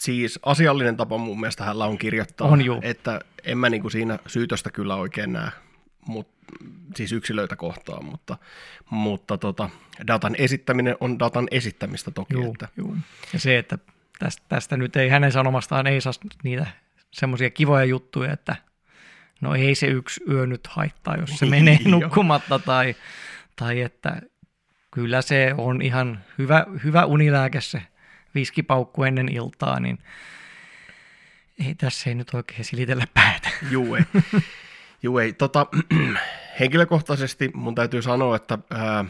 [0.00, 2.80] Siis asiallinen tapa mun mielestä hänellä on kirjoittaa, on juu.
[2.82, 5.50] että en mä niinku siinä syytöstä kyllä oikein näe,
[6.06, 6.28] mut,
[6.96, 8.38] siis yksilöitä kohtaan, mutta,
[8.90, 9.70] mutta tota,
[10.06, 12.34] datan esittäminen on datan esittämistä toki.
[12.34, 12.68] Juu, että...
[12.76, 12.96] juu.
[13.32, 13.78] Ja se, että
[14.18, 16.66] tästä, tästä nyt ei hänen sanomastaan ei saa niitä
[17.10, 18.56] semmoisia kivoja juttuja, että
[19.40, 22.96] no ei se yksi yö nyt haittaa, jos se menee nukkumatta tai,
[23.56, 24.22] tai että
[24.90, 27.82] kyllä se on ihan hyvä, hyvä unilääke se
[28.34, 29.98] viskipaukku ennen iltaa, niin
[31.66, 33.48] ei tässä ei nyt oikein silitellä päätä.
[33.70, 34.02] Juu ei.
[35.02, 35.32] Juu ei.
[35.32, 35.66] Tota,
[36.60, 39.04] henkilökohtaisesti mun täytyy sanoa, että ää,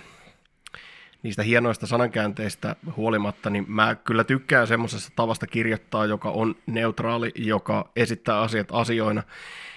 [1.22, 7.90] niistä hienoista sanankäänteistä huolimatta, niin mä kyllä tykkään semmoisesta tavasta kirjoittaa, joka on neutraali, joka
[7.96, 9.22] esittää asiat asioina.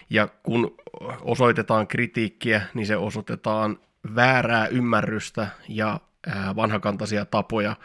[0.09, 0.75] Ja kun
[1.21, 3.79] osoitetaan kritiikkiä, niin se osoitetaan
[4.15, 5.99] väärää ymmärrystä ja
[6.55, 7.75] vanhakantaisia tapoja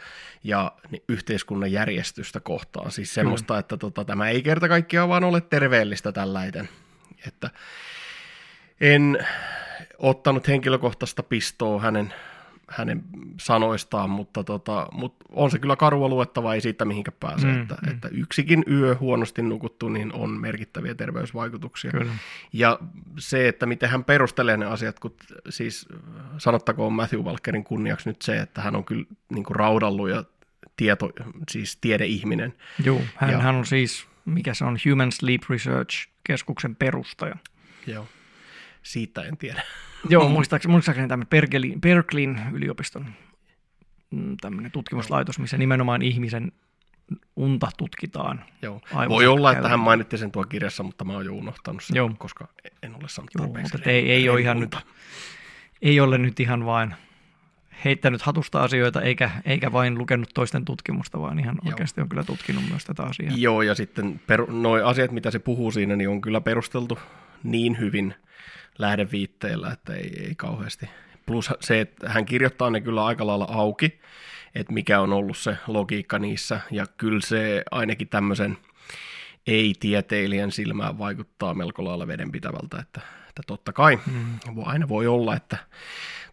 [0.45, 0.73] ja
[1.09, 2.91] yhteiskunnan järjestystä kohtaan.
[2.91, 3.61] Siis semmoista, mm.
[3.61, 6.69] että tota, tämä ei kerta kaikkiaan vaan ole terveellistä tällainen.
[7.27, 7.51] Että
[8.81, 9.27] en
[9.99, 12.15] ottanut henkilökohtaista pistoa hänen
[12.69, 13.05] hänen
[13.41, 17.47] sanoistaan, mutta, tota, mutta on se kyllä karua luettava, ei siitä mihinkä pääse.
[17.47, 17.91] Mm, että, mm.
[17.91, 21.91] että yksikin yö huonosti nukuttu, niin on merkittäviä terveysvaikutuksia.
[21.91, 22.13] Kyllä.
[22.53, 22.79] Ja
[23.19, 25.15] se, että miten hän perustelee ne asiat, kun
[25.49, 25.89] siis
[26.39, 30.25] sanottakoon Matthew Walkerin kunniaksi nyt se, että hän on kyllä niin kuin raudallut ja
[30.77, 31.11] tieto,
[31.51, 32.55] siis tiedeihminen.
[32.85, 37.37] Joo, hän, ja, hän on siis, mikä se on, Human Sleep Research-keskuksen perustaja.
[37.87, 38.07] Joo,
[38.89, 39.63] siitä en tiedä.
[40.09, 43.07] Joo, muistaakseni, muistaakseni tämä Berkelin, Berkelin yliopiston
[44.11, 46.53] mm, tämmöinen tutkimuslaitos, missä nimenomaan ihmisen
[47.37, 48.45] unta tutkitaan.
[48.63, 48.81] Joo.
[49.09, 52.11] Voi olla, että hän mainitti sen tuo kirjassa, mutta mä oon jo unohtanut sen, Joo.
[52.19, 52.49] koska
[52.83, 54.77] en ole saanut Joo, mutta ei, ei, ole ihan nyt,
[55.83, 56.95] ei ole nyt ihan vain
[57.85, 61.73] heittänyt hatusta asioita, eikä, eikä vain lukenut toisten tutkimusta, vaan ihan Joo.
[61.73, 63.33] oikeasti on kyllä tutkinut myös tätä asiaa.
[63.37, 66.99] Joo, ja sitten per, noi asiat, mitä se puhuu siinä, niin on kyllä perusteltu
[67.43, 68.15] niin hyvin–
[68.79, 70.89] lähdeviitteillä, että ei, ei kauheasti.
[71.27, 74.01] Plus se, että hän kirjoittaa ne kyllä aika lailla auki,
[74.55, 78.59] että mikä on ollut se logiikka niissä, ja kyllä se ainakin tämmöisen
[79.47, 84.39] ei-tieteilijän silmään vaikuttaa melko lailla vedenpitävältä, että, että totta kai mm.
[84.65, 85.57] aina voi olla, että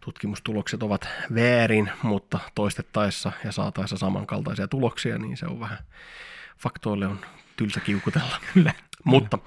[0.00, 5.78] tutkimustulokset ovat väärin, mutta toistettaessa ja saataessa samankaltaisia tuloksia, niin se on vähän,
[6.58, 7.20] faktoille on
[7.56, 8.36] tylsä kiukutella.
[8.54, 8.72] Kyllä.
[9.04, 9.38] Mutta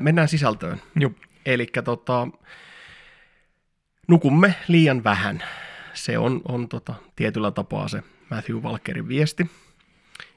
[0.00, 0.82] mennään sisältöön.
[0.96, 1.10] Joo.
[1.46, 2.28] Eli tota,
[4.08, 5.42] nukumme liian vähän.
[5.94, 9.50] Se on, on tota, tietyllä tapaa se Matthew Walkerin viesti.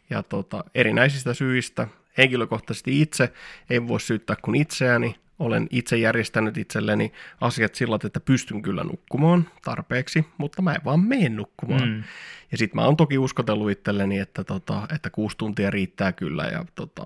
[0.09, 3.33] Ja tota, erinäisistä syistä henkilökohtaisesti itse
[3.69, 5.15] en voi syyttää kuin itseäni.
[5.39, 10.99] Olen itse järjestänyt itselleni asiat sillä että pystyn kyllä nukkumaan tarpeeksi, mutta mä en vaan
[10.99, 11.89] mene nukkumaan.
[11.89, 12.03] Mm.
[12.51, 16.65] Ja sitten mä oon toki uskotellut itselleni, että, tota, että kuusi tuntia riittää kyllä ja,
[16.75, 17.03] tota,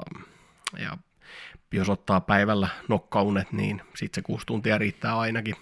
[0.80, 0.98] ja
[1.74, 5.56] jos ottaa päivällä nokkaunet, niin sitten se kuusi tuntia riittää ainakin.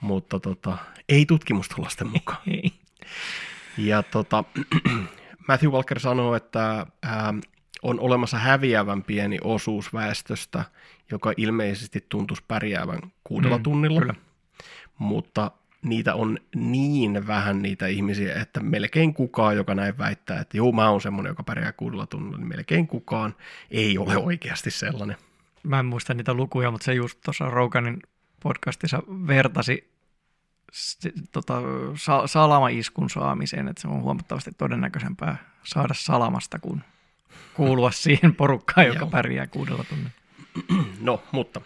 [0.00, 0.78] Mutta tota,
[1.08, 2.42] ei tutkimustulosten mukaan.
[2.46, 2.72] Ei.
[3.78, 4.44] Ja tota,
[5.48, 7.34] Matthew Walker sanoo, että ää,
[7.82, 10.64] on olemassa häviävän pieni osuus väestöstä,
[11.10, 14.00] joka ilmeisesti tuntuisi pärjäävän kuudella mm, tunnilla.
[14.00, 14.14] Kyllä.
[14.98, 15.50] Mutta
[15.82, 20.90] niitä on niin vähän niitä ihmisiä, että melkein kukaan, joka näin väittää, että joo, mä
[20.90, 23.34] oon semmoinen, joka pärjää kuudella tunnilla, niin melkein kukaan
[23.70, 25.16] ei ole oikeasti sellainen
[25.62, 28.02] mä en muista niitä lukuja, mutta se just tuossa Roganin
[28.42, 29.92] podcastissa vertasi
[31.32, 31.62] tota,
[31.94, 36.84] sa- salamaiskun saamiseen, että se on huomattavasti todennäköisempää saada salamasta kuin
[37.54, 40.10] kuulua siihen porukkaan, joka pärjää kuudella tunnilla.
[41.00, 41.60] No, mutta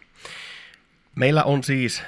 [1.14, 2.02] meillä on siis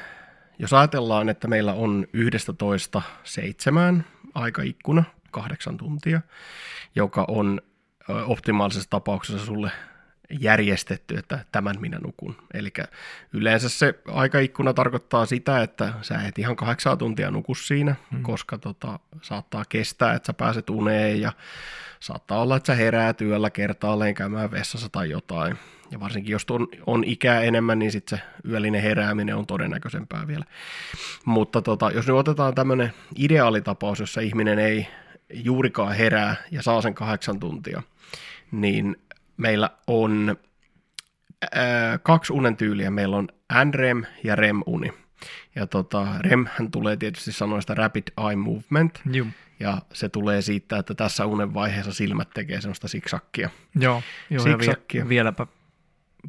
[0.58, 6.20] jos ajatellaan, että meillä on 11 seitsemään aikaikkuna, kahdeksan tuntia,
[6.94, 7.60] joka on
[8.26, 9.70] optimaalisessa tapauksessa sulle
[10.30, 12.36] järjestetty, että tämän minä nukun.
[12.54, 12.72] Eli
[13.32, 18.22] yleensä se aikaikkuna tarkoittaa sitä, että sä et ihan kahdeksan tuntia nuku siinä, hmm.
[18.22, 21.32] koska tota, saattaa kestää, että sä pääset uneen ja
[22.00, 25.58] saattaa olla, että sä herää työllä kertaalleen käymään vessassa tai jotain.
[25.90, 30.44] Ja varsinkin jos on, on ikää enemmän, niin sitten se yöllinen herääminen on todennäköisempää vielä.
[31.24, 34.86] Mutta tota, jos nyt otetaan tämmöinen ideaalitapaus, jossa ihminen ei
[35.34, 37.82] juurikaan herää ja saa sen kahdeksan tuntia,
[38.52, 38.96] niin
[39.38, 40.36] meillä on
[41.54, 42.90] ää, kaksi unen tyyliä.
[42.90, 43.28] Meillä on
[43.64, 44.92] NREM ja REM-uni.
[45.54, 49.00] Ja tota, REM hän tulee tietysti sanoista Rapid Eye Movement.
[49.12, 49.32] Jum.
[49.60, 53.50] Ja se tulee siitä, että tässä unen vaiheessa silmät tekee semmoista siksakkia.
[53.74, 55.04] Joo, joo ja Siksakkia.
[55.04, 55.46] vie, vieläpä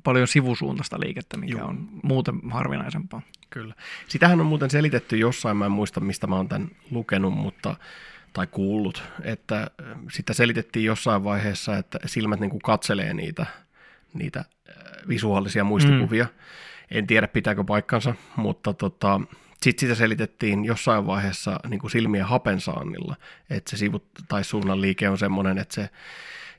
[0.03, 1.67] paljon sivusuuntaista liikettä, mikä Joo.
[1.67, 3.21] on muuten harvinaisempaa.
[3.49, 3.73] Kyllä.
[4.07, 7.75] Sitähän on muuten selitetty jossain, mä en muista mistä mä oon tämän lukenut, mutta
[8.33, 9.67] tai kuullut, että äh,
[10.11, 13.45] sitä selitettiin jossain vaiheessa, että silmät niin kuin katselee niitä,
[14.13, 14.75] niitä äh,
[15.07, 16.23] visuaalisia muistikuvia.
[16.23, 16.29] Mm.
[16.91, 19.21] En tiedä pitääkö paikkansa, mutta tota,
[19.63, 23.15] sitten sitä selitettiin jossain vaiheessa niin kuin silmien hapensaannilla,
[23.49, 25.89] että se sivut tai suunnan liike on semmoinen, että, se,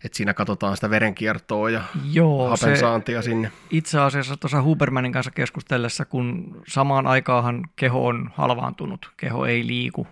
[0.05, 3.53] että siinä katsotaan sitä verenkiertoa ja Joo, se hapensaantia sinne.
[3.71, 10.07] itse asiassa tuossa Hubermanin kanssa keskustellessa, kun samaan aikaanhan keho on halvaantunut, keho ei liiku,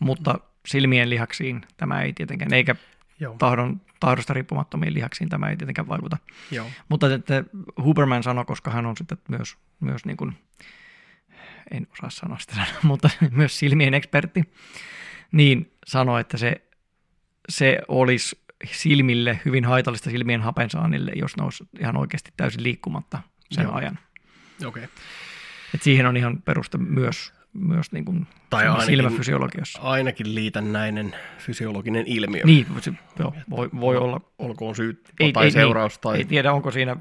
[0.00, 2.74] mutta silmien lihaksiin tämä ei tietenkään, eikä
[3.20, 3.36] Joo.
[3.38, 6.16] tahdon, tahdosta riippumattomiin lihaksiin tämä ei tietenkään vaikuta.
[6.50, 6.66] Joo.
[6.88, 7.44] Mutta että
[7.82, 10.36] Huberman sanoi, koska hän on sitten myös, myös niin kuin,
[11.70, 14.52] en osaa sanoa sitä, mutta myös silmien ekspertti,
[15.32, 16.62] niin sanoi, että se,
[17.48, 23.64] se olisi silmille hyvin haitallista silmien hapensaannille, jos ne olisi ihan oikeasti täysin liikkumatta sen
[23.64, 23.74] Joo.
[23.74, 23.98] ajan.
[24.66, 24.88] Okei.
[25.74, 29.80] Et siihen on ihan peruste myös, myös niin kuin Tai ainakin- silmäfysiologiassa.
[29.82, 32.42] Ainakin liitännäinen fysiologinen ilmiö.
[32.44, 34.20] Niin, se, joo, voi, voi olla.
[34.38, 36.96] Olkoon syy Ei, tai ei, seuraus tai Ei tiedä, onko siinä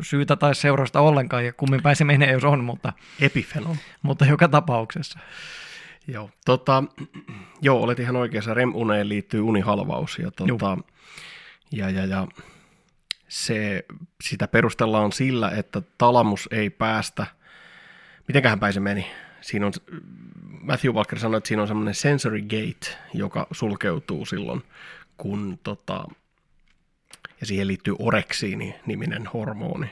[0.00, 3.76] syytä tai seurausta ollenkaan ja kummin päin se menee, jos on, mutta, epifenon.
[4.02, 5.18] mutta joka tapauksessa.
[6.08, 6.84] Joo, tota,
[7.62, 8.54] joo, olet ihan oikeassa.
[8.54, 10.18] REM-uneen liittyy unihalvaus.
[10.18, 10.78] Ja, tota,
[11.72, 12.28] ja, ja, ja
[13.28, 13.84] se,
[14.24, 17.26] sitä perustellaan sillä, että talamus ei päästä,
[18.28, 19.06] mitenköhän päin se meni?
[19.44, 19.72] Siinä on,
[20.60, 24.62] Matthew Walker sanoi, että siinä on semmoinen sensory gate, joka sulkeutuu silloin,
[25.16, 26.04] kun tota,
[27.40, 29.90] ja siihen liittyy oreksiini-niminen hormoni,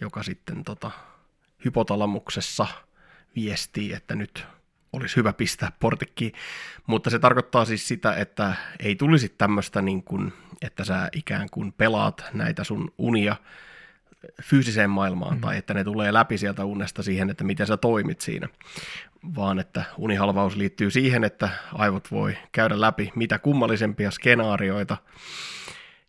[0.00, 0.90] joka sitten tota,
[1.64, 2.66] hypotalamuksessa
[3.36, 4.46] viestii, että nyt
[4.92, 6.32] olisi hyvä pistää portikkiin.
[6.86, 11.72] Mutta se tarkoittaa siis sitä, että ei tulisi tämmöistä, niin kuin, että sä ikään kuin
[11.72, 13.36] pelaat näitä sun unia
[14.42, 15.40] fyysiseen maailmaan, mm.
[15.40, 18.48] tai että ne tulee läpi sieltä unesta siihen, että miten sä toimit siinä,
[19.36, 24.96] vaan että unihalvaus liittyy siihen, että aivot voi käydä läpi mitä kummallisempia skenaarioita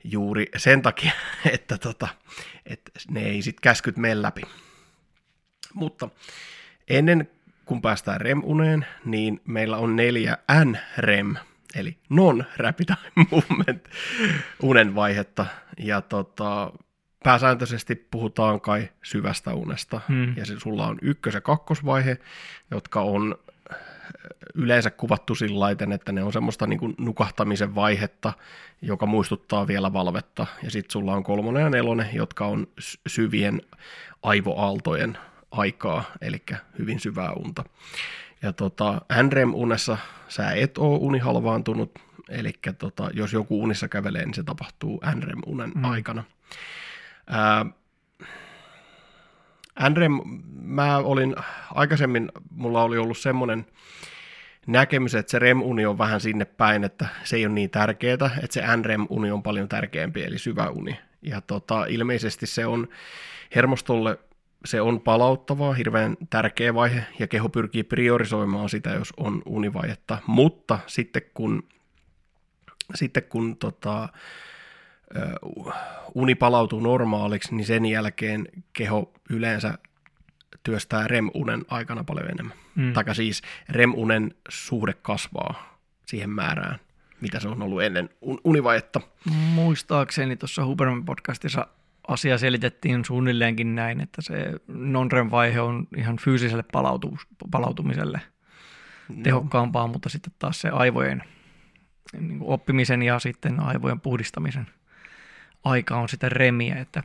[0.03, 1.11] juuri sen takia,
[1.53, 2.07] että, tota,
[2.65, 4.41] että ne ei sit käskyt mene läpi.
[5.73, 6.09] Mutta
[6.87, 7.29] ennen
[7.65, 11.35] kuin päästään REM-uneen, niin meillä on neljä NREM,
[11.75, 13.89] eli non-rapid eye movement
[14.61, 15.45] unen vaihetta.
[15.77, 16.71] Ja tota,
[17.23, 20.01] pääsääntöisesti puhutaan kai syvästä unesta.
[20.09, 20.37] Hmm.
[20.37, 22.17] Ja se, sulla on ykkös- ja kakkosvaihe,
[22.71, 23.35] jotka on
[24.53, 28.33] yleensä kuvattu sillä laiten, että ne on semmoista niin nukahtamisen vaihetta,
[28.81, 30.47] joka muistuttaa vielä valvetta.
[30.63, 33.61] Ja sitten sulla on kolmonen ja nelonen, jotka on sy- syvien
[34.23, 35.17] aivoaaltojen
[35.51, 36.41] aikaa, eli
[36.79, 37.63] hyvin syvää unta.
[38.41, 44.43] Ja tota, NREM-unessa sä et ole unihalvaantunut, eli tota, jos joku unissa kävelee, niin se
[44.43, 45.85] tapahtuu NREM-unen mm.
[45.85, 46.23] aikana.
[47.27, 47.65] Ää,
[49.89, 50.21] NREM,
[50.61, 51.35] mä olin
[51.71, 53.65] aikaisemmin, mulla oli ollut semmoinen
[54.67, 58.53] näkemys, että se REM-uni on vähän sinne päin, että se ei ole niin tärkeää, että
[58.53, 60.99] se NREM-uni on paljon tärkeämpi, eli syvä uni.
[61.21, 62.87] Ja tota, ilmeisesti se on
[63.55, 64.19] hermostolle
[64.65, 70.17] se on palauttavaa, hirveän tärkeä vaihe, ja keho pyrkii priorisoimaan sitä, jos on univaihetta.
[70.27, 71.63] Mutta sitten kun,
[72.95, 74.09] sitten kun tota,
[76.15, 79.77] uni palautuu normaaliksi, niin sen jälkeen keho yleensä
[80.63, 82.57] työstää REM-unen aikana paljon enemmän.
[82.75, 82.93] Mm.
[82.93, 86.79] Taikka siis REM-unen suhde kasvaa siihen määrään,
[87.21, 89.01] mitä se on ollut ennen un- univaihetta.
[89.29, 91.67] Muistaakseni tuossa Huberman podcastissa
[92.07, 97.17] asia selitettiin suunnilleenkin näin, että se non-REM-vaihe on ihan fyysiselle palautu-
[97.51, 98.21] palautumiselle
[99.23, 101.23] tehokkaampaa, mutta sitten taas se aivojen
[102.19, 104.67] niin oppimisen ja sitten aivojen puhdistamisen
[105.63, 107.03] aika on sitä remiä, että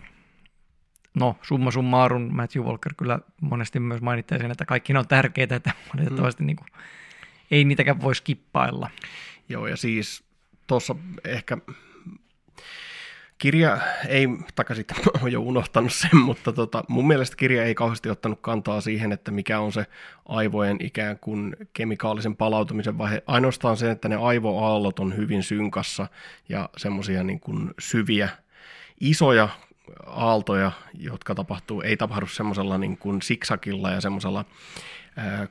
[1.15, 5.57] no summa summarum, Matthew Walker kyllä monesti myös mainitsee sen, että kaikki ne on tärkeitä,
[5.57, 6.47] että valitettavasti mm.
[6.47, 6.69] niin kuin,
[7.51, 8.91] ei niitäkään voi skippailla.
[9.49, 10.25] Joo, ja siis
[10.67, 10.95] tuossa
[11.25, 11.59] ehkä
[13.39, 14.85] kirja ei, takaisin
[15.21, 19.31] olen jo unohtanut sen, mutta tota, mun mielestä kirja ei kauheasti ottanut kantaa siihen, että
[19.31, 19.87] mikä on se
[20.27, 23.23] aivojen ikään kuin kemikaalisen palautumisen vaihe.
[23.27, 26.07] Ainoastaan se, että ne aivoaallot on hyvin synkassa
[26.49, 28.29] ja semmoisia niin kuin syviä,
[29.01, 29.49] isoja
[30.07, 34.45] aaltoja, jotka tapahtuu, ei tapahdu semmoisella niin kuin siksakilla ja semmoisella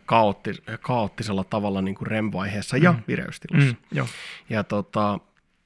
[0.06, 2.84] kaoottis, kaoottisella tavalla niin kuin REM-vaiheessa mm.
[2.84, 3.72] ja vireystilassa.
[3.72, 4.08] Mm, jo.
[4.50, 5.20] Ja tota,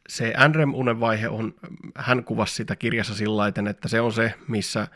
[0.10, 1.54] se NREM-unen vaihe on,
[1.96, 4.88] hän kuvasi sitä kirjassa sillä että se on se, missä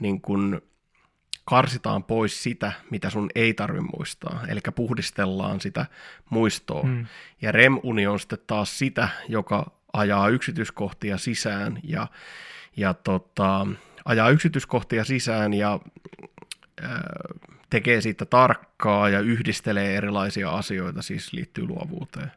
[0.00, 0.62] niin kun
[1.44, 5.86] karsitaan pois sitä, mitä sun ei tarvitse muistaa, eli puhdistellaan sitä
[6.30, 6.82] muistoa.
[6.82, 7.06] Mm.
[7.42, 12.06] Ja REM-uni on sitten taas sitä, joka ajaa yksityiskohtia sisään ja,
[12.76, 13.66] ja tota,
[14.04, 15.80] ajaa yksityiskohtia sisään ja
[16.82, 17.00] ää,
[17.70, 22.32] tekee siitä tarkkaa ja yhdistelee erilaisia asioita, siis liittyy luovuuteen.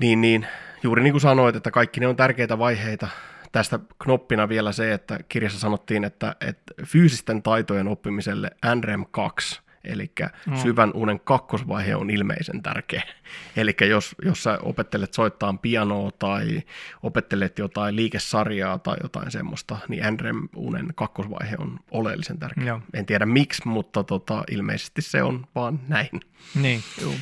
[0.00, 0.46] Niin, niin
[0.82, 3.08] juuri niin kuin sanoit, että kaikki ne on tärkeitä vaiheita.
[3.52, 10.12] Tästä knoppina vielä se, että kirjassa sanottiin, että, että fyysisten taitojen oppimiselle NREM 2, eli
[10.46, 10.56] no.
[10.62, 13.02] syvän unen kakkosvaihe on ilmeisen tärkeä.
[13.56, 16.62] Eli jos, jos sä opettelet soittaa pianoa tai
[17.02, 22.64] opettelet jotain liikesarjaa tai jotain semmoista, niin NREM-unen kakkosvaihe on oleellisen tärkeä.
[22.64, 22.80] Joo.
[22.94, 26.20] En tiedä miksi, mutta tota, ilmeisesti se on vaan näin.
[26.54, 27.14] Niin, joo.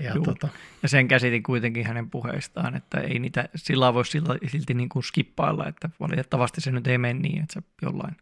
[0.00, 0.48] Ja, tota...
[0.82, 4.04] ja sen käsitin kuitenkin hänen puheistaan, että ei niitä sillä voi
[4.46, 8.16] silti niin kuin skippailla, että valitettavasti se nyt ei mene niin, että sä jollain,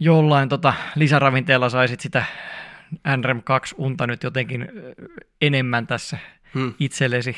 [0.00, 2.24] jollain tota lisäravinteella saisit sitä
[3.08, 4.68] NREM2 unta nyt jotenkin
[5.40, 6.18] enemmän tässä
[6.54, 6.74] hmm.
[6.80, 7.36] itsellesi,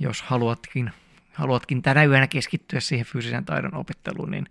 [0.00, 0.90] jos haluatkin,
[1.32, 4.46] haluatkin tänä yönä keskittyä siihen fyysisen taidon opetteluun, niin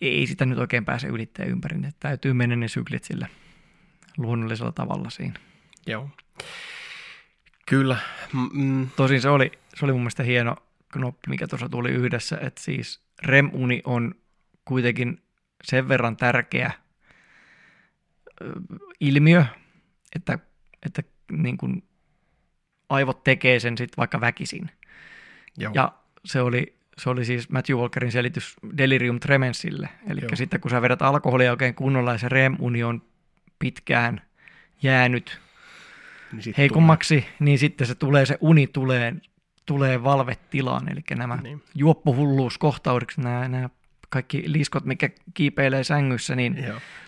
[0.00, 1.76] ei sitä nyt oikein pääse ylittää ympäri.
[1.76, 3.28] Että täytyy mennä ne syklit sillä
[4.16, 5.34] luonnollisella tavalla siinä.
[5.86, 6.10] Joo.
[7.66, 7.96] Kyllä.
[8.52, 8.88] Mm.
[8.96, 10.56] Tosin se oli, se oli mun mielestä hieno
[10.92, 14.14] knoppi, mikä tuossa tuli yhdessä, että siis REM-uni on
[14.64, 15.22] kuitenkin
[15.64, 16.70] sen verran tärkeä
[19.00, 19.44] ilmiö,
[20.16, 20.38] että,
[20.86, 21.82] että niin kuin
[22.88, 24.70] aivot tekee sen sitten vaikka väkisin.
[25.58, 25.72] Joo.
[25.74, 25.92] Ja
[26.24, 29.88] se oli, se oli siis Matthew Walkerin selitys delirium tremensille.
[30.08, 33.02] Eli sitten kun sä vedät alkoholia oikein kunnolla ja se REM-uni on
[33.58, 34.20] pitkään
[34.82, 35.40] jäänyt
[36.32, 37.36] niin heikommaksi, tulee.
[37.40, 39.14] niin sitten se tulee, se uni tulee,
[39.66, 41.62] tulee valvetilaan, eli nämä niin.
[41.74, 43.68] juoppohulluuskohtaukset, nämä, nämä
[44.08, 46.64] kaikki liskot, mikä kiipeilee sängyssä, niin,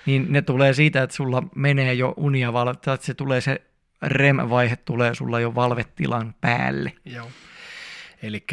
[0.06, 2.52] niin ne tulee siitä, että sulla menee jo unia
[2.94, 3.62] että se tulee se
[4.02, 6.92] REM-vaihe tulee sulla jo valvetilan päälle.
[7.04, 7.30] Joo.
[8.22, 8.44] Eli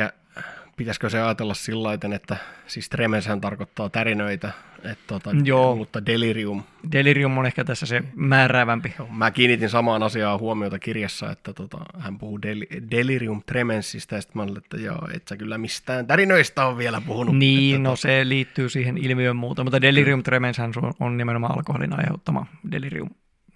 [0.78, 2.38] pitäisikö se ajatella sillä että
[2.68, 4.52] siis tremenshän tarkoittaa tärinöitä,
[4.84, 5.76] että tota, Joo.
[5.76, 6.64] mutta delirium.
[6.92, 8.94] Delirium on ehkä tässä se määräävämpi.
[9.00, 14.22] Joo, mä kiinnitin samaan asiaan huomiota kirjassa, että tota, hän puhuu del- delirium tremensistä, ja
[14.22, 17.38] sitten mä olin, että joo, et sä kyllä mistään tärinöistä on vielä puhunut.
[17.38, 18.02] Niin, että, no tota...
[18.02, 23.10] se liittyy siihen ilmiön muuta, mutta delirium tremens on, on nimenomaan alkoholin aiheuttama delirium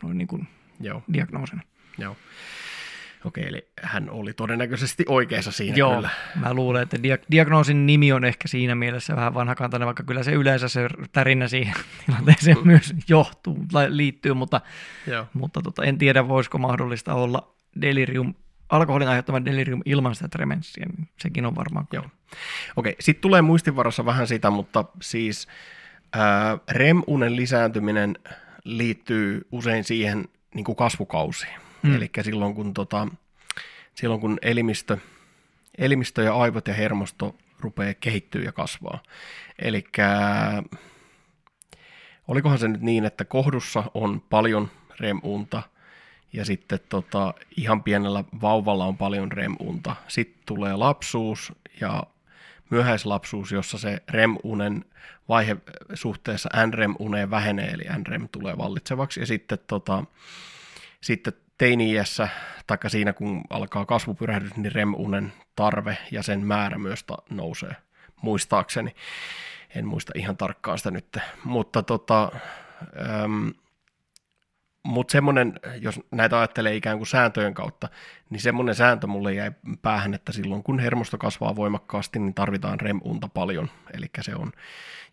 [0.04, 0.48] noin niin kuin
[0.80, 1.04] joo.
[1.14, 1.62] diagnoosina.
[1.98, 2.16] Joo.
[3.26, 6.10] Okei, eli hän oli todennäköisesti oikeassa siinä Joo, kyllä.
[6.36, 10.32] mä luulen, että dia- diagnoosin nimi on ehkä siinä mielessä vähän vanhakantainen, vaikka kyllä se
[10.32, 11.74] yleensä se tärinä siihen
[12.06, 12.68] tilanteeseen mm.
[12.68, 14.62] myös johtuu, liittyy, mutta,
[15.08, 15.28] Joo.
[15.34, 18.34] mutta tota, en tiedä, voisiko mahdollista olla delirium,
[18.70, 21.88] alkoholin aiheuttama delirium ilman sitä tremenssia, niin sekin on varmaan.
[21.94, 22.06] Joo.
[22.76, 25.48] Okei, sitten tulee muistinvarassa vähän sitä, mutta siis
[26.14, 28.18] ää, REM-unen lisääntyminen
[28.64, 31.71] liittyy usein siihen niin kuin kasvukausiin.
[31.84, 31.96] Mm.
[31.96, 33.08] Eli silloin kun, tota,
[33.96, 34.98] silloin kun elimistö,
[35.78, 39.04] elimistö ja aivot ja hermosto rupeaa kehittyä ja kasvaa.
[39.60, 39.84] Eli
[42.28, 45.64] olikohan se nyt niin, että kohdussa on paljon REM-unta
[46.34, 49.96] ja sitten tota, ihan pienellä vauvalla on paljon REM-unta.
[50.08, 52.04] Sitten tulee lapsuus ja
[52.70, 54.86] myöhäislapsuus, jossa se REM-unen
[55.30, 55.58] vaihe
[55.94, 59.20] suhteessa NREM-uneen vähenee, eli NREM tulee vallitsevaksi.
[59.20, 60.04] Ja sitten, tota,
[61.02, 62.28] sitten teini-iässä,
[62.68, 67.76] taikka siinä kun alkaa kasvupyrähdys, niin REM-unen tarve ja sen määrä myös nousee,
[68.22, 68.96] muistaakseni.
[69.76, 72.32] En muista ihan tarkkaan sitä nyt, mutta tota,
[73.24, 73.54] äm,
[74.84, 77.90] mutta semmoinen, jos näitä ajattelee ikään kuin sääntöjen kautta,
[78.30, 83.28] niin semmoinen sääntö mulle jäi päähän, että silloin kun hermosto kasvaa voimakkaasti, niin tarvitaan REM-unta
[83.28, 83.70] paljon.
[83.94, 84.52] Eli se on,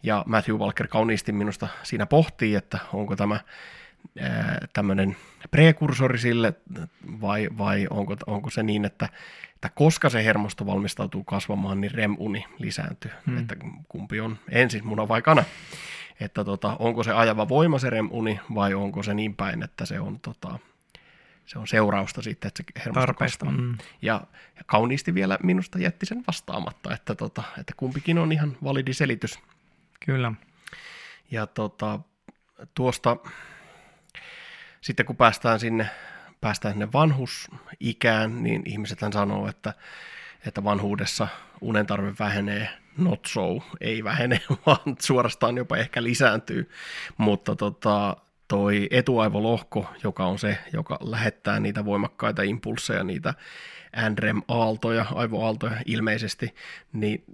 [0.03, 3.41] ja Matthew Walker kauniisti minusta siinä pohtii, että onko tämä
[4.73, 5.17] tämmöinen
[5.51, 6.55] prekursori sille,
[7.21, 9.09] vai, vai onko, onko se niin, että,
[9.55, 13.39] että koska se hermosto valmistautuu kasvamaan, niin REM-uni lisääntyy, hmm.
[13.39, 13.57] että
[13.89, 15.45] kumpi on ensin, muna vai kana.
[16.21, 20.01] Että tota, onko se ajava voima se REM-uni, vai onko se niin päin, että se
[20.01, 20.59] on, tota,
[21.47, 23.47] se on seurausta sitten, että se hermosto Tarpeesta.
[23.47, 23.63] kasvaa.
[23.63, 23.79] Mm.
[24.03, 24.21] Ja,
[24.57, 29.39] ja kauniisti vielä minusta jätti sen vastaamatta, että, tota, että kumpikin on ihan validi selitys.
[30.07, 30.33] Kyllä.
[31.31, 32.01] Ja tota,
[32.75, 33.17] tuosta
[34.89, 35.91] sitten kun päästään sinne,
[36.41, 39.75] päästään sinne vanhusikään, niin ihmiset sanoo, että,
[40.47, 41.29] että vanhuudessa
[41.61, 42.69] unen tarve vähenee,
[42.99, 46.71] not so, ei vähene, vaan suorastaan jopa ehkä lisääntyy.
[47.19, 48.17] Mutta tota,
[48.49, 53.35] toi etuaivolohko, joka on se, joka lähettää niitä voimakkaita impulseja, niitä
[54.11, 56.55] NREM-aaltoja, aivoaaltoja ilmeisesti,
[56.93, 57.25] niin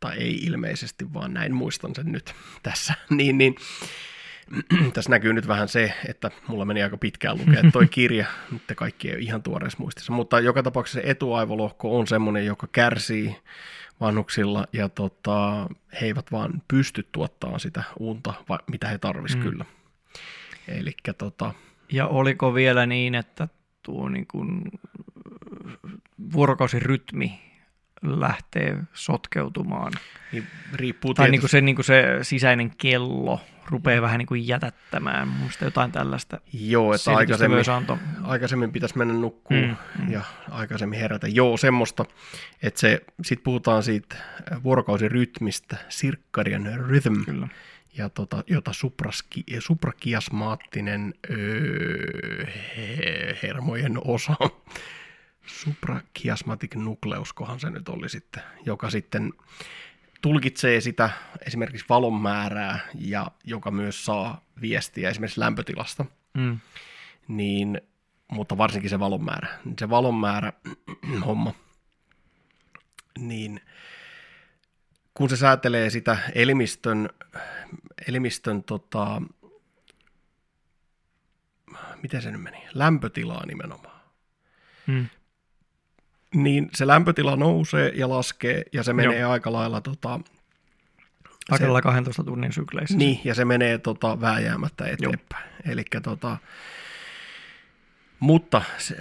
[0.00, 3.54] tai ei ilmeisesti, vaan näin muistan sen nyt tässä, niin, niin
[4.94, 9.08] tässä näkyy nyt vähän se, että mulla meni aika pitkään lukea toi kirja, nyt kaikki
[9.08, 13.36] ei ole ihan tuoreessa muistissa, mutta joka tapauksessa etuaivolohko on semmoinen, joka kärsii
[14.00, 15.66] vanhuksilla ja tota,
[16.00, 18.34] he eivät vaan pysty tuottamaan sitä unta,
[18.70, 19.50] mitä he tarvisivat mm.
[19.50, 19.64] kyllä.
[20.68, 21.54] Elikkä, tota...
[21.92, 23.48] Ja oliko vielä niin, että
[23.82, 24.62] tuo niin kuin
[26.32, 27.40] vuorokausirytmi
[28.02, 29.92] lähtee sotkeutumaan.
[30.32, 33.40] Niin, riippuu tai niin kuin se, niin kuin se sisäinen kello
[33.70, 35.28] rupeaa vähän niin kuin jätättämään.
[35.28, 36.40] Muista jotain tällaista.
[36.52, 37.64] Joo, että aikaisemmin,
[38.22, 40.12] aikaisemmin pitäisi mennä nukkuun mm, mm.
[40.12, 41.28] ja aikaisemmin herätä.
[41.28, 42.04] Joo, semmoista,
[42.62, 44.16] että se, sit puhutaan siitä
[44.62, 47.24] vuorokausirytmistä, circadian rhythm.
[47.24, 47.48] Kyllä.
[47.96, 52.46] Ja tota, jota supraski, suprakiasmaattinen öö,
[53.42, 54.34] hermojen osa
[55.46, 59.32] suprachiasmatic nucleus, kohan se nyt oli sitten, joka sitten
[60.20, 61.10] tulkitsee sitä
[61.46, 66.04] esimerkiksi valon määrää ja joka myös saa viestiä esimerkiksi lämpötilasta.
[66.34, 66.58] Mm.
[67.28, 67.80] Niin,
[68.28, 69.48] mutta varsinkin se valon määrä.
[69.78, 70.52] Se valon määrä
[71.26, 71.54] homma,
[73.18, 73.60] niin
[75.14, 77.08] kun se säätelee sitä elimistön,
[78.08, 79.22] elimistön tota,
[82.02, 84.00] miten se nyt meni, lämpötilaa nimenomaan.
[84.86, 85.06] Mm
[86.34, 89.32] niin se lämpötila nousee ja laskee ja se menee Joo.
[89.32, 90.20] aika lailla tota,
[91.50, 92.96] Aika lailla 12 tunnin sykleissä.
[92.96, 95.50] Niin, ja se menee tota, vääjäämättä eteenpäin.
[95.68, 96.36] Elikkä, tota,
[98.20, 98.96] mutta se,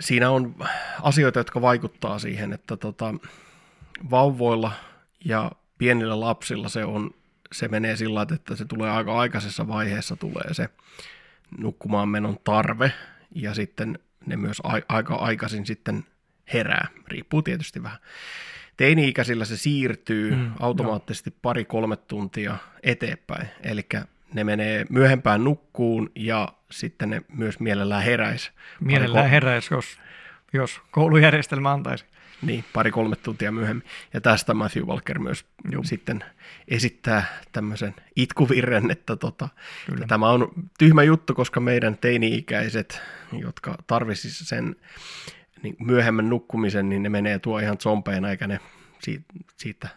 [0.00, 0.54] siinä on
[1.02, 3.14] asioita, jotka vaikuttaa siihen, että tota,
[4.10, 4.72] vauvoilla
[5.24, 7.10] ja pienillä lapsilla se, on,
[7.52, 10.68] se menee sillä että se tulee aika aikaisessa vaiheessa tulee se
[11.58, 12.92] nukkumaan menon tarve,
[13.34, 16.04] ja sitten ne myös a- aika aikaisin sitten
[16.52, 16.88] herää.
[17.08, 17.98] Riippuu tietysti vähän.
[18.76, 21.36] Teini-ikäisillä se siirtyy mm, automaattisesti no.
[21.42, 23.48] pari-kolme tuntia eteenpäin.
[23.62, 23.86] Eli
[24.34, 28.50] ne menee myöhempään nukkuun ja sitten ne myös mielellään heräisi.
[28.80, 29.98] Mielellään heräisi, jos,
[30.52, 32.04] jos koulujärjestelmä antaisi.
[32.42, 33.84] Niin, pari-kolme tuntia myöhemmin.
[34.14, 35.84] Ja tästä Matthew Walker myös Juh.
[35.84, 36.24] sitten
[36.68, 39.48] esittää tämmöisen itkuvirren, että tota,
[40.08, 44.76] tämä on tyhmä juttu, koska meidän teini-ikäiset, jotka tarvitsisivat sen
[45.64, 48.60] niin myöhemmän nukkumisen, niin ne menee tuo ihan zompeena, eikä ne
[49.00, 49.24] siitä,
[49.56, 49.88] siitä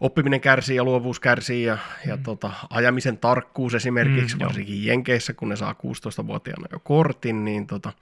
[0.00, 2.22] oppiminen kärsii ja luovuus kärsii ja, ja mm.
[2.22, 4.92] tota, ajamisen tarkkuus esimerkiksi, mm, varsinkin jo.
[4.92, 7.92] Jenkeissä, kun ne saa 16-vuotiaana jo kortin, niin tota,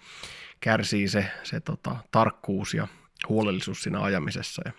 [0.60, 2.88] kärsii se, se tota, tarkkuus ja
[3.28, 4.62] huolellisuus siinä ajamisessa.
[4.64, 4.72] Ja...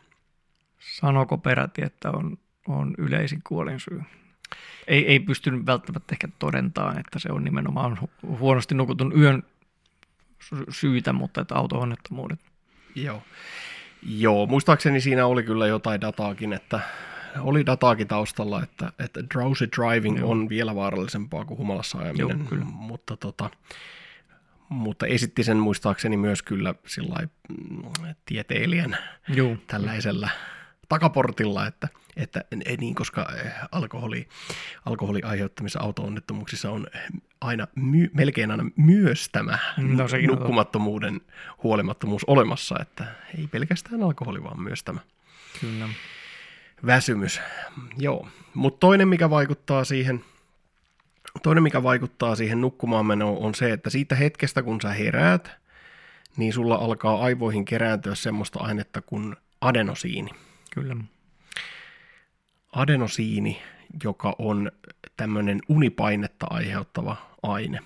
[0.80, 2.38] Sanoko peräti, että on,
[2.68, 4.01] on yleisin kuolinsyy?
[4.88, 7.97] Ei, ei pystynyt välttämättä ehkä todentamaan, että se on nimenomaan
[8.28, 9.43] huonosti nukutun yön
[10.69, 12.39] syytä, mutta että auto-onnettomuudet.
[12.95, 13.23] Joo.
[14.01, 16.79] Joo, muistaakseni siinä oli kyllä jotain dataakin, että
[17.39, 20.31] oli dataakin taustalla, että, että drowsy driving Joo.
[20.31, 22.65] on vielä vaarallisempaa kuin humalassa ajaminen, Joo, kyllä.
[22.65, 23.49] mutta, tota,
[24.69, 27.19] mutta esitti sen muistaakseni myös kyllä sillä
[27.49, 29.57] mm, tieteilijän Joo.
[29.67, 30.29] tällaisella
[30.89, 32.41] takaportilla, että, että
[32.79, 34.27] niin, koska eh, alkoholi,
[34.86, 36.88] alkoholi aiheuttamissa auto-onnettomuuksissa on
[37.41, 41.21] aina, my, melkein aina myös tämä no, nukkumattomuuden
[41.63, 43.05] huolimattomuus olemassa, että
[43.38, 44.99] ei pelkästään alkoholi, vaan myös tämä
[45.61, 45.89] Kyllä.
[46.86, 47.41] väsymys.
[47.97, 50.23] Joo, mutta toinen, mikä vaikuttaa siihen,
[51.43, 55.51] toinen, mikä vaikuttaa siihen nukkumaan menoon, on se, että siitä hetkestä, kun sä heräät,
[56.38, 60.29] niin sulla alkaa aivoihin kerääntyä semmoista ainetta kuin adenosiini.
[60.74, 60.95] Kyllä.
[62.71, 63.61] Adenosiini,
[64.03, 64.71] joka on
[65.17, 67.80] tämmöinen unipainetta aiheuttava aine.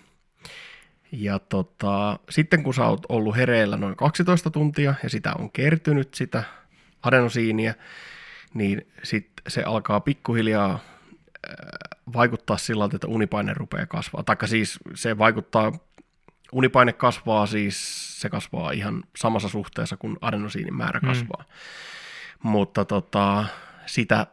[1.11, 6.13] Ja tota, sitten kun sä oot ollut hereillä noin 12 tuntia ja sitä on kertynyt
[6.13, 6.43] sitä
[7.01, 7.73] adenosiinia,
[8.53, 10.81] niin sit se alkaa pikkuhiljaa äh,
[12.13, 14.23] vaikuttaa sillä tavalla, että unipaine rupeaa kasvaa.
[14.23, 15.71] Taikka siis se vaikuttaa,
[16.51, 17.77] unipaine kasvaa siis,
[18.21, 21.43] se kasvaa ihan samassa suhteessa kuin adenosiinin määrä kasvaa.
[21.47, 21.53] Mm.
[22.43, 23.45] Mutta tota,
[23.85, 24.27] sitä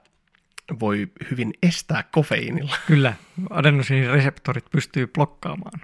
[0.81, 2.77] voi hyvin estää kofeiinilla.
[2.87, 3.15] Kyllä,
[3.51, 5.81] adenosiinireseptorit pystyy blokkaamaan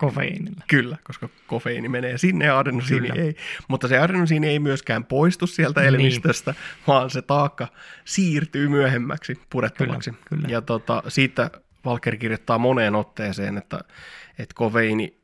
[0.00, 0.64] kofeiinilla.
[0.68, 3.22] Kyllä, koska kofeiini menee sinne ja adenosiini Kyllä.
[3.22, 3.36] ei.
[3.68, 5.88] Mutta se adenosiini ei myöskään poistu sieltä niin.
[5.88, 6.54] elimistöstä,
[6.86, 7.68] vaan se taakka
[8.04, 10.10] siirtyy myöhemmäksi purettavaksi.
[10.10, 10.48] Kyllä, kyllä.
[10.48, 11.50] Ja tota, siitä
[11.84, 13.80] Valker kirjoittaa moneen otteeseen, että,
[14.38, 15.19] että kofeiini,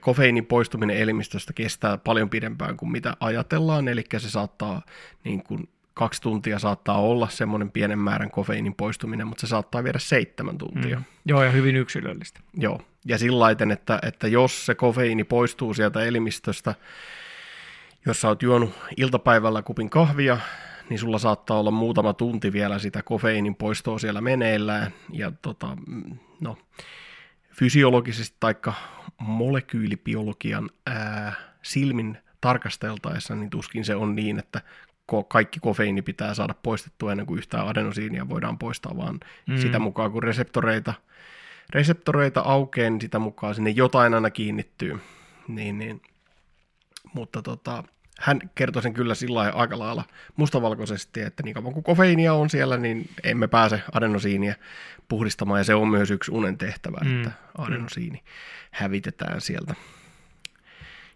[0.00, 4.82] kofeiinin poistuminen elimistöstä kestää paljon pidempään kuin mitä ajatellaan, eli se saattaa
[5.24, 9.98] niin kuin kaksi tuntia saattaa olla semmoinen pienen määrän kofeiinin poistuminen, mutta se saattaa viedä
[9.98, 10.96] seitsemän tuntia.
[10.96, 11.04] Mm.
[11.26, 12.40] Joo, ja hyvin yksilöllistä.
[12.54, 16.74] Joo, ja sillä laiten, että, että jos se kofeiini poistuu sieltä elimistöstä,
[18.06, 20.38] jos sä oot juonut iltapäivällä kupin kahvia,
[20.88, 25.76] niin sulla saattaa olla muutama tunti vielä sitä kofeiinin poistoa siellä meneillään, ja tota,
[26.40, 26.56] no,
[27.52, 28.54] fysiologisesti tai
[29.18, 34.60] molekyylibiologian ää, silmin tarkasteltaessa, niin tuskin se on niin, että
[35.28, 39.58] kaikki kofeiini pitää saada poistettua ennen kuin yhtään adenosiinia voidaan poistaa, vaan mm.
[39.58, 40.94] sitä mukaan kun reseptoreita,
[41.70, 45.00] reseptoreita aukeaa, niin sitä mukaan sinne jotain aina kiinnittyy.
[45.48, 46.02] Niin, niin.
[47.14, 47.84] Mutta tota,
[48.20, 50.04] hän kertoi sen kyllä sillä aika lailla
[50.36, 54.54] mustavalkoisesti, että niin kauan kuin kofeiinia on siellä, niin emme pääse adenosiinia
[55.08, 57.16] puhdistamaan, ja se on myös yksi unen tehtävä, mm.
[57.16, 58.22] että adenosiini
[58.70, 59.74] hävitetään sieltä.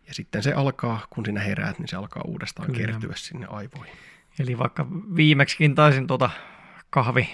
[0.09, 2.86] Ja sitten se alkaa, kun sinä heräät, niin se alkaa uudestaan Kyllä.
[2.86, 3.96] kertyä sinne aivoihin.
[4.38, 4.86] Eli vaikka
[5.16, 6.30] viimeksikin taisin tuota
[6.90, 7.28] kahvi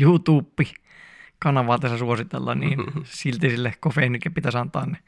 [0.00, 4.98] YouTube-kanavaa tässä suositella, niin silti sille kofeiinille pitäisi antaa ne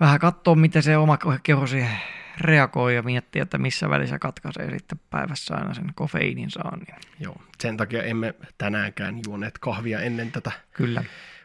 [0.00, 1.98] vähän katsoa, miten se oma keho siihen
[2.40, 6.94] reagoi ja miettiä, että missä välissä katkaisee sitten päivässä aina sen kofeiinin saannin.
[7.20, 11.04] Joo, sen takia emme tänäänkään juoneet kahvia ennen tätä Kyllä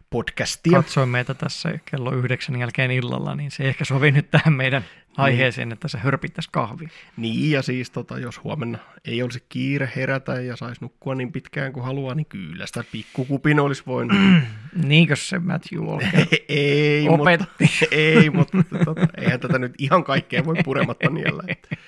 [0.10, 0.78] podcastia.
[0.78, 4.86] Katsoin meitä tässä kello yhdeksän jälkeen illalla, niin se ehkä sovi nyt tähän meidän.
[5.18, 6.88] Aiheeseen, että se hörpittäisi kahvi.
[7.18, 11.74] Niin, ja siis tota, jos huomenna ei olisi kiire herätä ja saisi nukkua niin pitkään
[11.74, 14.18] kuin haluaa, niin kyllä sitä pikkukupin olisi voinut.
[14.84, 17.46] Niinkö se Matthew Walker ei, opetti?
[17.64, 21.44] Mutta, ei, mutta tota, eihän tätä nyt ihan kaikkea voi purematta niellä.
[21.48, 21.76] Että.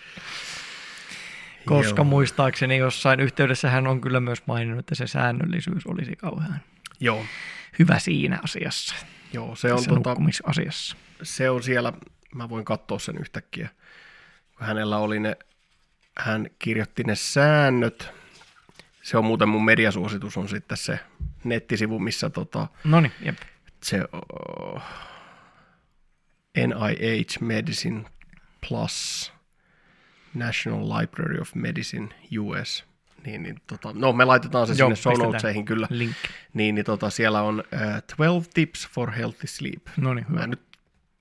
[1.65, 2.05] Koska Joo.
[2.05, 6.59] muistaakseni jossain yhteydessä hän on kyllä myös maininnut, että se säännöllisyys olisi kauhean
[6.99, 7.25] Joo.
[7.79, 8.95] hyvä siinä asiassa.
[9.33, 10.97] Joo, se on, tota, asiassa.
[11.23, 11.93] se on siellä,
[12.37, 13.69] mä voin katsoa sen yhtäkkiä,
[14.57, 15.37] kun hänellä oli ne,
[16.17, 18.09] hän kirjoitti ne säännöt,
[19.03, 20.99] se on muuten mun mediasuositus on sitten se
[21.43, 23.37] nettisivu, missä tota, Noniin, jep.
[23.83, 24.81] se uh,
[26.57, 28.05] NIH Medicine
[28.69, 29.33] Plus
[30.33, 32.09] National Library of Medicine
[32.39, 32.87] US
[33.25, 35.87] niin, niin tota, no me laitetaan se Joo, sinne show notesihin kyllä.
[35.89, 36.15] Link.
[36.53, 39.87] Niin, niin tota, siellä on uh, 12 tips for healthy sleep.
[39.97, 40.61] No niin, Mä nyt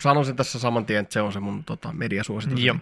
[0.03, 2.65] sanon sen tässä saman tien, että se on se mun tota, mediasuositus.
[2.65, 2.77] Joo.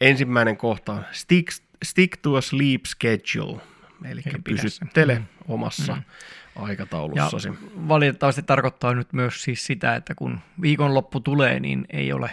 [0.00, 1.52] ensimmäinen kohta, stick,
[1.84, 3.60] stick to a sleep schedule.
[4.04, 5.24] Eli pysyttele mm.
[5.48, 6.02] omassa mm.
[6.56, 7.48] aikataulussasi.
[7.48, 7.54] Ja
[7.88, 12.30] valitettavasti tarkoittaa nyt myös siis sitä, että kun viikonloppu tulee, niin ei ole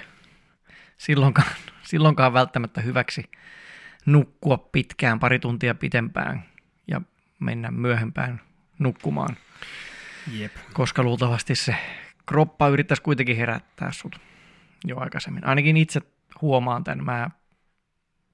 [0.97, 1.51] silloinkaan,
[1.91, 3.23] silloinkaan välttämättä hyväksi–
[4.05, 6.43] nukkua pitkään, pari tuntia pitempään
[6.87, 7.01] ja
[7.39, 8.41] mennä myöhempään
[8.79, 9.37] nukkumaan.
[10.31, 10.51] Jep.
[10.73, 11.75] Koska luultavasti se
[12.25, 14.19] kroppa yrittäisi kuitenkin herättää sut
[14.85, 15.47] jo aikaisemmin.
[15.47, 16.01] Ainakin itse
[16.41, 17.05] huomaan tämän.
[17.05, 17.29] Mä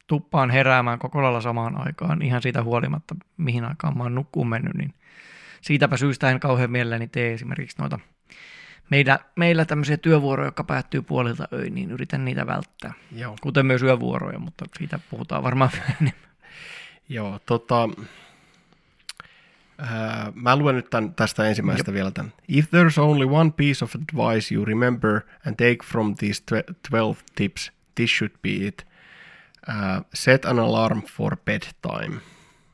[0.08, 4.74] tuppaan heräämään koko lailla samaan aikaan ihan siitä huolimatta, mihin aikaan mä oon nukkuun mennyt,
[4.74, 4.94] niin
[5.62, 8.00] siitäpä syystä en kauhean mielelläni tee esimerkiksi noita
[8.90, 12.94] meillä, meillä tämmöisiä työvuoroja, jotka päättyy puolilta öin, niin yritän niitä välttää.
[13.12, 13.36] Joo.
[13.42, 15.72] Kuten myös yövuoroja, mutta siitä puhutaan varmaan
[16.02, 16.30] enemmän.
[17.10, 17.90] Joo, tota,
[19.80, 21.94] ää, mä luen nyt tämän, tästä ensimmäistä Jop.
[21.94, 22.34] vielä tämän.
[22.48, 26.44] If there's only one piece of advice you remember and take from these
[26.90, 28.88] 12 tips, this should be it.
[29.70, 32.22] Uh, set an alarm for bedtime.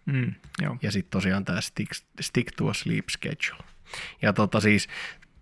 [0.06, 0.78] Mm, joo.
[0.82, 1.91] Ja sitten tosiaan tämä stick,
[2.22, 3.64] stick to a sleep schedule.
[4.22, 4.88] Ja tota siis,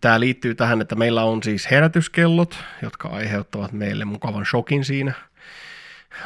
[0.03, 5.13] Tämä liittyy tähän, että meillä on siis herätyskellot, jotka aiheuttavat meille mukavan shokin siinä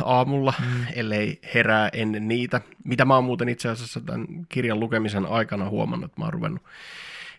[0.03, 0.85] aamulla, mm.
[0.95, 2.61] ellei herää ennen niitä.
[2.83, 6.63] Mitä mä oon muuten itse asiassa tämän kirjan lukemisen aikana huomannut, että mä oon ruvennut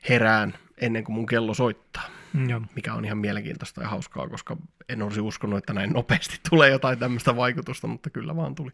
[0.09, 2.03] herään ennen kuin mun kello soittaa.
[2.33, 4.57] Mm, mikä on ihan mielenkiintoista ja hauskaa, koska
[4.89, 8.71] en olisi uskonut, että näin nopeasti tulee jotain tämmöistä vaikutusta, mutta kyllä vaan tuli.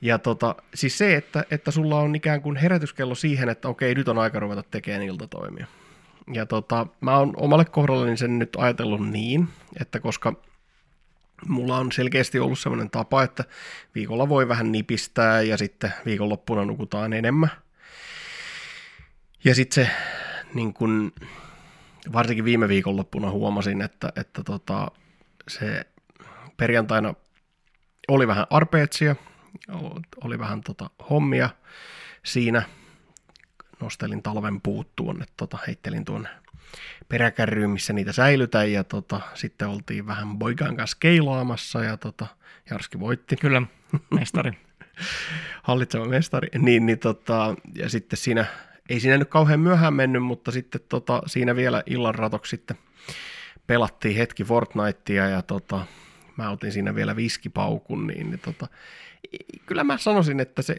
[0.00, 4.08] Ja tota, siis se, että, että sulla on ikään kuin herätyskello siihen, että okei, nyt
[4.08, 5.66] on aika ruveta tekemään iltatoimia.
[6.32, 9.48] Ja tota, mä oon omalle kohdallani sen nyt ajatellut niin,
[9.80, 10.34] että koska
[11.48, 13.44] mulla on selkeästi ollut sellainen tapa, että
[13.94, 17.50] viikolla voi vähän nipistää ja sitten viikonloppuna nukutaan enemmän.
[19.44, 19.90] Ja sitten se,
[20.54, 21.12] niin kun,
[22.12, 24.90] varsinkin viime viikonloppuna huomasin, että, että tota,
[25.48, 25.86] se
[26.56, 27.14] perjantaina
[28.08, 29.16] oli vähän arpeetsia,
[30.24, 31.50] oli vähän tota hommia
[32.24, 32.62] siinä.
[33.80, 36.41] Nostelin talven puut tuonne, tota, heittelin tuonne
[37.08, 42.26] peräkärryyn, missä niitä säilytään, ja tota, sitten oltiin vähän poikan kanssa keilaamassa, ja tota,
[42.70, 43.36] Jarski voitti.
[43.36, 43.62] Kyllä,
[44.10, 44.52] mestari.
[45.62, 46.48] Hallitseva mestari.
[46.58, 48.44] Niin, niin tota, ja sitten siinä,
[48.88, 52.78] ei siinä nyt kauhean myöhään mennyt, mutta sitten tota, siinä vielä illan ratoksi sitten
[53.66, 55.86] pelattiin hetki Fortnitea, ja tota,
[56.36, 58.68] mä otin siinä vielä viskipaukun, niin, niin tota,
[59.66, 60.76] kyllä mä sanoisin, että se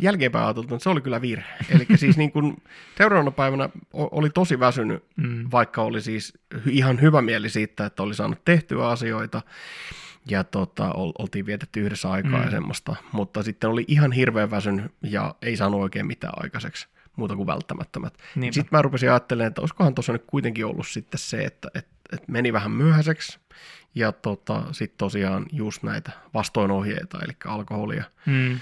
[0.00, 1.54] jälkeenpäin ajateltu, se oli kyllä virhe.
[1.70, 2.62] Eli siis niin kuin
[2.98, 5.48] seuraavana päivänä oli tosi väsynyt, mm.
[5.52, 9.42] vaikka oli siis ihan hyvä mieli siitä, että oli saanut tehtyä asioita
[10.28, 12.44] ja tota, oltiin vietetty yhdessä aikaa mm.
[12.44, 17.36] ja semmoista, mutta sitten oli ihan hirveän väsynyt ja ei saanut oikein mitään aikaiseksi muuta
[17.36, 18.14] kuin välttämättömät.
[18.50, 22.32] Sitten mä rupesin ajattelemaan, että olisikohan tuossa nyt kuitenkin ollut sitten se, että, että, että
[22.32, 23.39] meni vähän myöhäiseksi
[23.94, 28.04] ja tota, sitten tosiaan just näitä vastoinohjeita, eli alkoholia.
[28.26, 28.58] Mm.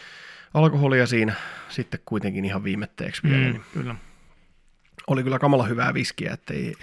[0.55, 1.35] Alkoholia siinä
[1.69, 3.47] sitten kuitenkin ihan viimetteeksi vielä.
[3.47, 3.95] Mm, niin kyllä.
[5.07, 6.75] Oli kyllä kamala hyvää viskiä, että ei,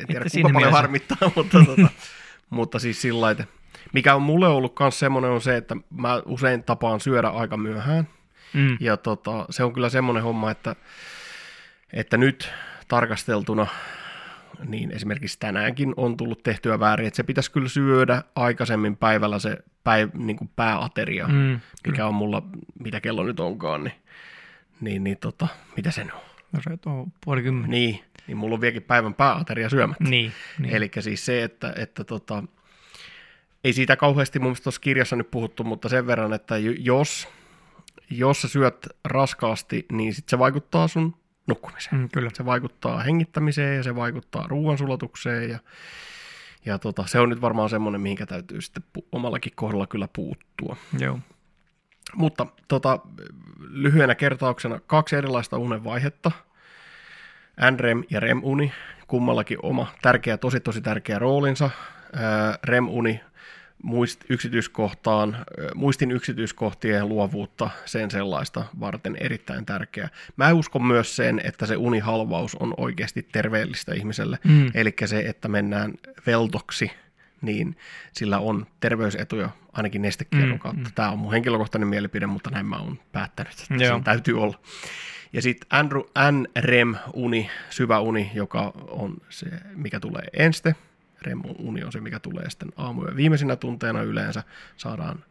[0.00, 0.76] en tiedä kuinka paljon mielessä.
[0.76, 1.88] harmittaa, mutta, tota,
[2.50, 3.44] mutta siis sillä että
[3.92, 8.08] mikä on mulle ollut myös semmoinen on se, että mä usein tapaan syödä aika myöhään.
[8.52, 8.76] Mm.
[8.80, 10.76] Ja tota, se on kyllä semmoinen homma, että,
[11.92, 12.52] että nyt
[12.88, 13.66] tarkasteltuna
[14.64, 19.58] niin esimerkiksi tänäänkin on tullut tehtyä väärin, että se pitäisi kyllä syödä aikaisemmin päivällä se
[19.84, 22.06] päiv, niin kuin pääateria, mm, mikä kyllä.
[22.06, 22.42] on mulla,
[22.84, 23.94] mitä kello nyt onkaan, niin,
[24.80, 26.10] niin, niin tota, mitä se on?
[26.52, 27.70] No se on puoli kymmenen.
[27.70, 30.04] Niin, niin mulla on vieläkin päivän pääateria syömättä.
[30.04, 30.74] Niin, niin.
[30.74, 32.44] Eli siis se, että, että tota,
[33.64, 37.28] ei siitä kauheasti mun tuossa kirjassa nyt puhuttu, mutta sen verran, että jos,
[38.10, 41.16] jos sä syöt raskaasti, niin sit se vaikuttaa sun
[41.46, 41.96] nukkumiseen.
[41.96, 42.30] Mm, kyllä.
[42.34, 45.58] Se vaikuttaa hengittämiseen ja se vaikuttaa ruoansulatukseen ja,
[46.64, 50.76] ja tota, se on nyt varmaan semmoinen, mihinkä täytyy sitten pu- omallakin kohdalla kyllä puuttua.
[50.98, 51.18] Joo.
[52.14, 52.98] Mutta tota,
[53.58, 56.30] lyhyenä kertauksena kaksi erilaista unenvaihetta.
[57.70, 58.72] NREM ja REM-uni,
[59.06, 61.70] kummallakin oma tärkeä, tosi tosi tärkeä roolinsa.
[62.64, 63.20] REM-uni
[63.84, 65.36] muist, yksityiskohtaan,
[65.74, 70.08] muistin yksityiskohtien luovuutta, sen sellaista varten erittäin tärkeää.
[70.36, 74.70] Mä uskon myös sen, että se unihalvaus on oikeasti terveellistä ihmiselle, mm.
[74.74, 75.94] eli se, että mennään
[76.26, 76.90] veltoksi,
[77.42, 77.76] niin
[78.12, 80.88] sillä on terveysetuja ainakin nestekierron mm, kautta.
[80.88, 80.94] Mm.
[80.94, 83.94] Tämä on mun henkilökohtainen mielipide, mutta näin mä oon päättänyt, että Joo.
[83.94, 84.58] sen täytyy olla.
[85.32, 85.68] Ja sitten
[86.32, 90.74] NREM-uni, syvä uni, joka on se, mikä tulee enste,
[91.26, 94.42] REM-uni on se, mikä tulee sitten aamujen viimeisinä tunteina yleensä.
[94.76, 95.24] Saadaan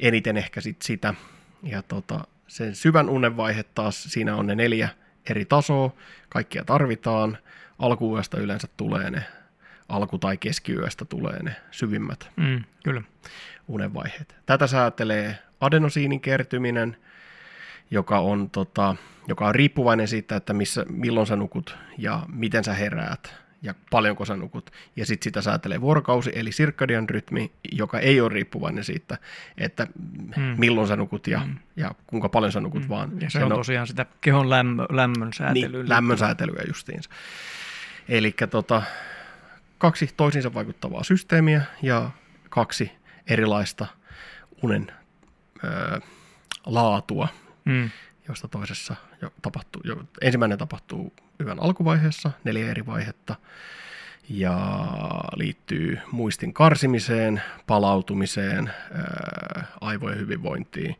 [0.00, 1.14] eniten ehkä sit sitä.
[1.62, 4.88] Ja tota, sen syvän unen vaihe taas, siinä on ne neljä
[5.30, 5.94] eri tasoa,
[6.28, 7.38] kaikkia tarvitaan.
[7.78, 9.24] Alkuyöstä yleensä tulee ne,
[9.88, 13.02] alku- tai keskiyöstä tulee ne syvimmät mm, kyllä.
[13.68, 14.36] unenvaiheet.
[14.46, 16.96] Tätä säätelee adenosiinin kertyminen,
[17.90, 18.96] joka on, tota,
[19.28, 24.24] joka on riippuvainen siitä, että missä, milloin sä nukut ja miten sä heräät ja paljonko
[24.24, 24.70] sä nukut.
[24.96, 29.18] Ja sitten sitä säätelee vuorokausi, eli sirkadian rytmi, joka ei ole riippuvainen siitä,
[29.58, 29.86] että
[30.36, 30.42] mm.
[30.58, 31.56] milloin sä nukut ja, mm.
[31.76, 32.88] ja kuinka paljon sä nukut, mm.
[32.88, 33.20] vaan...
[33.20, 35.82] Ja se, se on, on tosiaan sitä kehon lämmö, lämmön säätelyä.
[35.82, 37.10] Niin, lämmön säätelyä justiinsa.
[38.08, 38.82] Eli tota,
[39.78, 42.10] kaksi toisiinsa vaikuttavaa systeemiä ja
[42.48, 42.92] kaksi
[43.26, 43.86] erilaista
[44.62, 44.92] unen
[45.64, 46.00] ö,
[46.66, 47.28] laatua,
[47.64, 47.90] mm.
[48.30, 53.34] Josta toisessa jo tapahtuu, jo, ensimmäinen tapahtuu yön alkuvaiheessa, neljä eri vaihetta,
[54.28, 54.86] ja
[55.36, 60.96] liittyy muistin karsimiseen, palautumiseen, ää, aivojen hyvinvointiin,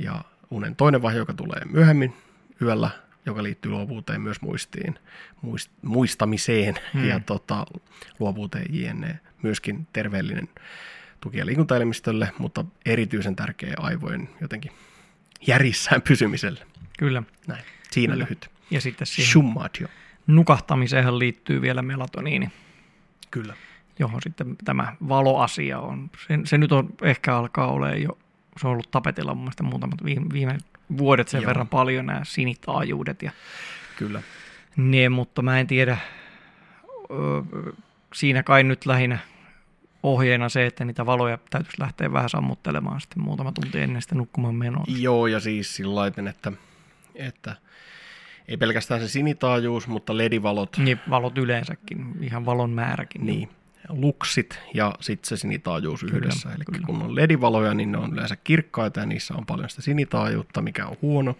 [0.00, 2.16] ja unen toinen vaihe, joka tulee myöhemmin
[2.62, 2.90] yöllä,
[3.26, 4.98] joka liittyy luovuuteen myös muistiin,
[5.42, 7.04] muist, muistamiseen hmm.
[7.04, 7.66] ja tota,
[8.18, 9.20] luovuuteen jne.
[9.42, 10.48] Myöskin terveellinen
[11.20, 14.72] tuki- ja liikuntaelimistölle, mutta erityisen tärkeä aivojen jotenkin
[15.46, 16.66] järjissään pysymiselle.
[16.98, 17.22] Kyllä.
[17.46, 17.64] Näin.
[17.90, 18.24] Siinä Kyllä.
[18.24, 18.50] lyhyt.
[18.70, 19.88] Ja sitten siihen Summatio.
[20.26, 22.50] nukahtamiseen liittyy vielä melatoniini.
[23.30, 23.54] Kyllä.
[23.98, 26.10] Johon sitten tämä valoasia on.
[26.26, 28.18] Se, se nyt on ehkä alkaa olemaan jo,
[28.60, 30.58] se on ollut tapetilla mun mielestä muutamat viime, viime
[30.98, 31.48] vuodet sen Joo.
[31.48, 33.22] verran paljon nämä sinitaajuudet.
[33.22, 33.30] Ja
[33.96, 34.22] Kyllä.
[34.76, 35.98] Ne, mutta mä en tiedä,
[38.14, 39.18] siinä kai nyt lähinnä
[40.04, 44.54] ohjeena se, että niitä valoja täytyisi lähteä vähän sammuttelemaan sitten muutama tunti ennen sitä nukkumaan
[44.54, 44.84] menoa.
[44.98, 46.52] Joo, ja siis sillä lailla, että,
[47.14, 47.56] että
[48.48, 50.78] ei pelkästään se sinitaajuus, mutta ledivalot.
[50.78, 53.26] Niin, valot yleensäkin, ihan valon määräkin.
[53.26, 53.48] Niin,
[53.88, 56.48] luksit ja sitten se sinitaajuus kyllä, yhdessä.
[56.48, 56.86] Eli kyllä.
[56.86, 60.86] kun on ledivaloja, niin ne on yleensä kirkkaita ja niissä on paljon sitä sinitaajuutta, mikä
[60.86, 61.36] on huono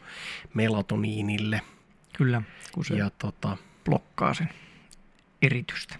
[0.54, 1.60] melatoniinille.
[2.16, 2.42] Kyllä,
[2.72, 4.48] kun se Ja, tota, blokkaa sen
[5.42, 5.96] eritystä.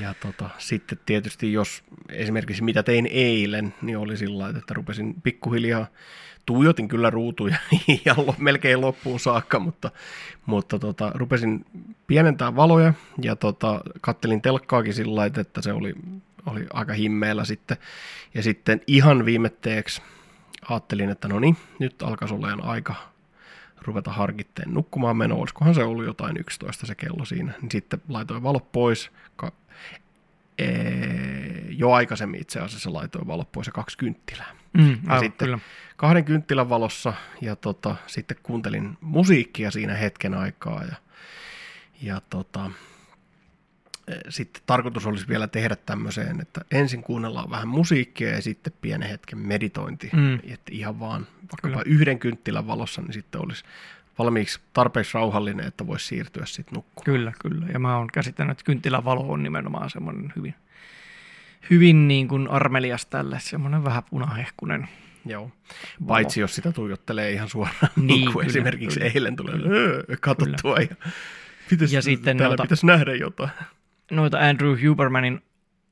[0.00, 5.86] Ja tota, sitten tietysti jos esimerkiksi mitä tein eilen, niin oli sillä että rupesin pikkuhiljaa,
[6.46, 7.56] tuijotin kyllä ruutuja
[8.04, 9.90] ja melkein loppuun saakka, mutta,
[10.46, 11.66] mutta tota, rupesin
[12.06, 15.94] pienentää valoja ja tota, kattelin telkkaakin sillä että se oli,
[16.46, 17.76] oli aika himmeellä sitten.
[18.34, 20.02] Ja sitten ihan viimetteeksi
[20.68, 23.13] ajattelin, että no niin, nyt alkaisi olemaan aika
[23.86, 28.42] ruveta harkitteen nukkumaan meno, olisikohan se ollut jotain 11 se kello siinä, niin sitten laitoin
[28.42, 29.52] valot pois, ka-
[30.58, 34.50] ee, jo aikaisemmin itse asiassa laitoin valot pois ja kaksi kynttilää.
[34.72, 35.58] Mm, Ja aivan, sitten kyllä.
[35.96, 40.94] kahden kynttilän valossa ja tota, sitten kuuntelin musiikkia siinä hetken aikaa ja,
[42.02, 42.70] ja tota,
[44.28, 49.38] sitten tarkoitus olisi vielä tehdä tämmöiseen, että ensin kuunnellaan vähän musiikkia ja sitten pienen hetken
[49.38, 50.34] meditointi, Mm.
[50.34, 51.82] että ihan vaan vaikkapa Kyllä.
[51.86, 53.64] yhden kynttilän valossa, niin sitten olisi
[54.18, 57.04] valmiiksi tarpeeksi rauhallinen, että voisi siirtyä sitten nukkumaan.
[57.04, 57.66] Kyllä, kyllä.
[57.72, 60.54] Ja mä oon käsittänyt, että kynttilän valo on nimenomaan semmoinen hyvin,
[61.70, 64.88] hyvin niin kuin armelias tälle, semmoinen vähän punahehkunen.
[65.26, 65.42] Joo.
[66.00, 66.06] valo.
[66.06, 69.12] Paitsi jos sitä tuijottelee ihan suoraan, Niin, kyllä, esimerkiksi kyllä.
[69.14, 70.96] eilen tulee öö, katsottua ja,
[71.70, 73.50] pitäis, Ja sitten täällä noita- pitäisi nähdä jotain.
[74.10, 75.42] Noita Andrew Hubermanin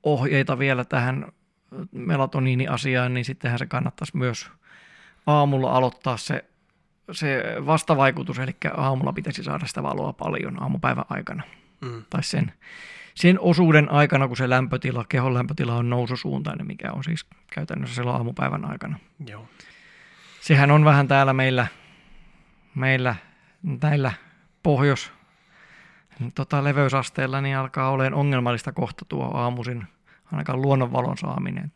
[0.02, 1.32] ohjeita vielä tähän
[1.92, 4.50] melatoniini-asiaan, niin sittenhän se kannattaisi myös
[5.26, 6.44] aamulla aloittaa se,
[7.12, 11.42] se vastavaikutus, eli aamulla pitäisi saada sitä valoa paljon aamupäivän aikana.
[11.80, 12.04] Mm.
[12.10, 12.52] Tai sen,
[13.14, 18.16] sen osuuden aikana, kun se lämpötila, kehon lämpötila on noususuuntainen, mikä on siis käytännössä silloin
[18.16, 18.98] aamupäivän aikana.
[19.26, 19.48] Joo.
[20.40, 21.66] Sehän on vähän täällä meillä,
[22.74, 23.14] meillä
[23.62, 24.12] näillä
[24.62, 25.12] pohjois
[26.34, 29.86] tota, leveysasteella, niin alkaa olemaan ongelmallista kohta tuo aamuisin
[30.32, 31.72] ainakaan luonnonvalon saaminen.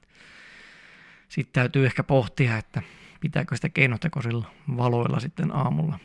[1.28, 2.82] Sitten täytyy ehkä pohtia, että
[3.20, 5.98] pitääkö sitä keinotekoisilla valoilla sitten aamulla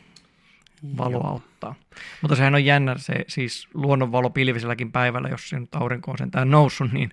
[0.96, 1.34] valoa Joo.
[1.36, 1.74] ottaa.
[2.22, 6.50] Mutta sehän on jännä, se siis luonnonvalo pilviselläkin päivällä, jos se nyt aurinko on sentään
[6.50, 7.10] noussut, niin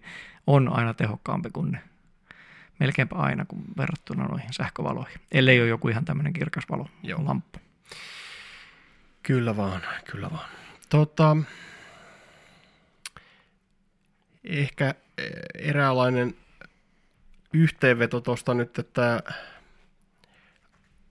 [0.48, 1.82] on aina tehokkaampi kuin ne
[2.80, 5.22] melkeinpä aina kuin verrattuna noihin sähkövaloihin.
[5.32, 7.26] Ellei ole joku ihan tämmöinen kirkas valo, Joo.
[7.26, 7.60] lamppu.
[9.24, 10.50] Kyllä vaan, kyllä vaan.
[10.90, 11.38] Tota,
[14.44, 16.36] ehkä eh, eräänlainen
[17.54, 19.24] yhteenveto tuosta nyt, että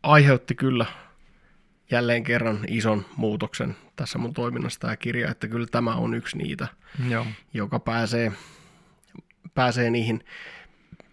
[0.02, 0.86] aiheutti kyllä
[1.90, 6.68] jälleen kerran ison muutoksen tässä mun toiminnassa tämä kirja, että kyllä tämä on yksi niitä,
[7.08, 7.26] Joo.
[7.54, 8.32] joka pääsee,
[9.54, 10.24] pääsee niihin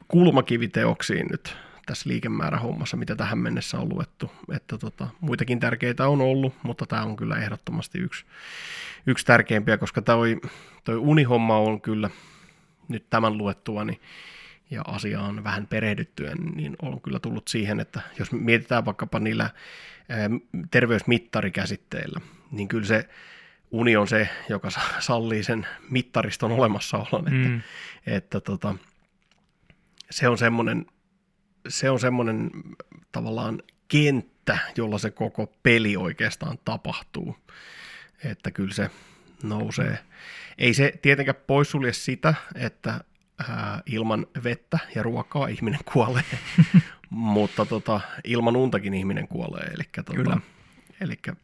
[0.07, 4.31] kulmakiviteoksiin nyt tässä liikemäärähommassa, mitä tähän mennessä on luettu.
[4.55, 8.25] Että tota, muitakin tärkeitä on ollut, mutta tämä on kyllä ehdottomasti yksi,
[9.07, 10.41] yksi tärkeimpiä, koska toi,
[10.83, 12.09] toi unihomma on kyllä
[12.87, 13.99] nyt tämän luettuani
[14.71, 19.49] ja asiaan vähän perehdyttyen, niin on kyllä tullut siihen, että jos mietitään vaikkapa niillä
[20.71, 22.21] terveysmittarikäsitteillä,
[22.51, 23.09] niin kyllä se
[23.71, 27.61] uni on se, joka sa- sallii sen mittariston olemassaolon, että, Mm.
[28.05, 28.75] että tota,
[30.11, 30.85] se on semmoinen,
[31.67, 32.51] se on semmoinen
[33.11, 37.37] tavallaan kenttä, jolla se koko peli oikeastaan tapahtuu.
[38.23, 38.89] Että kyllä se
[39.43, 39.99] nousee.
[40.57, 43.03] Ei se tietenkään poissulje sitä, että
[43.49, 46.23] ää, ilman vettä ja ruokaa ihminen kuolee,
[47.09, 49.65] mutta tota, ilman untakin ihminen kuolee.
[49.65, 49.83] Eli
[50.15, 50.23] Kyllä.
[50.23, 50.41] tota,
[51.01, 51.35] elikkä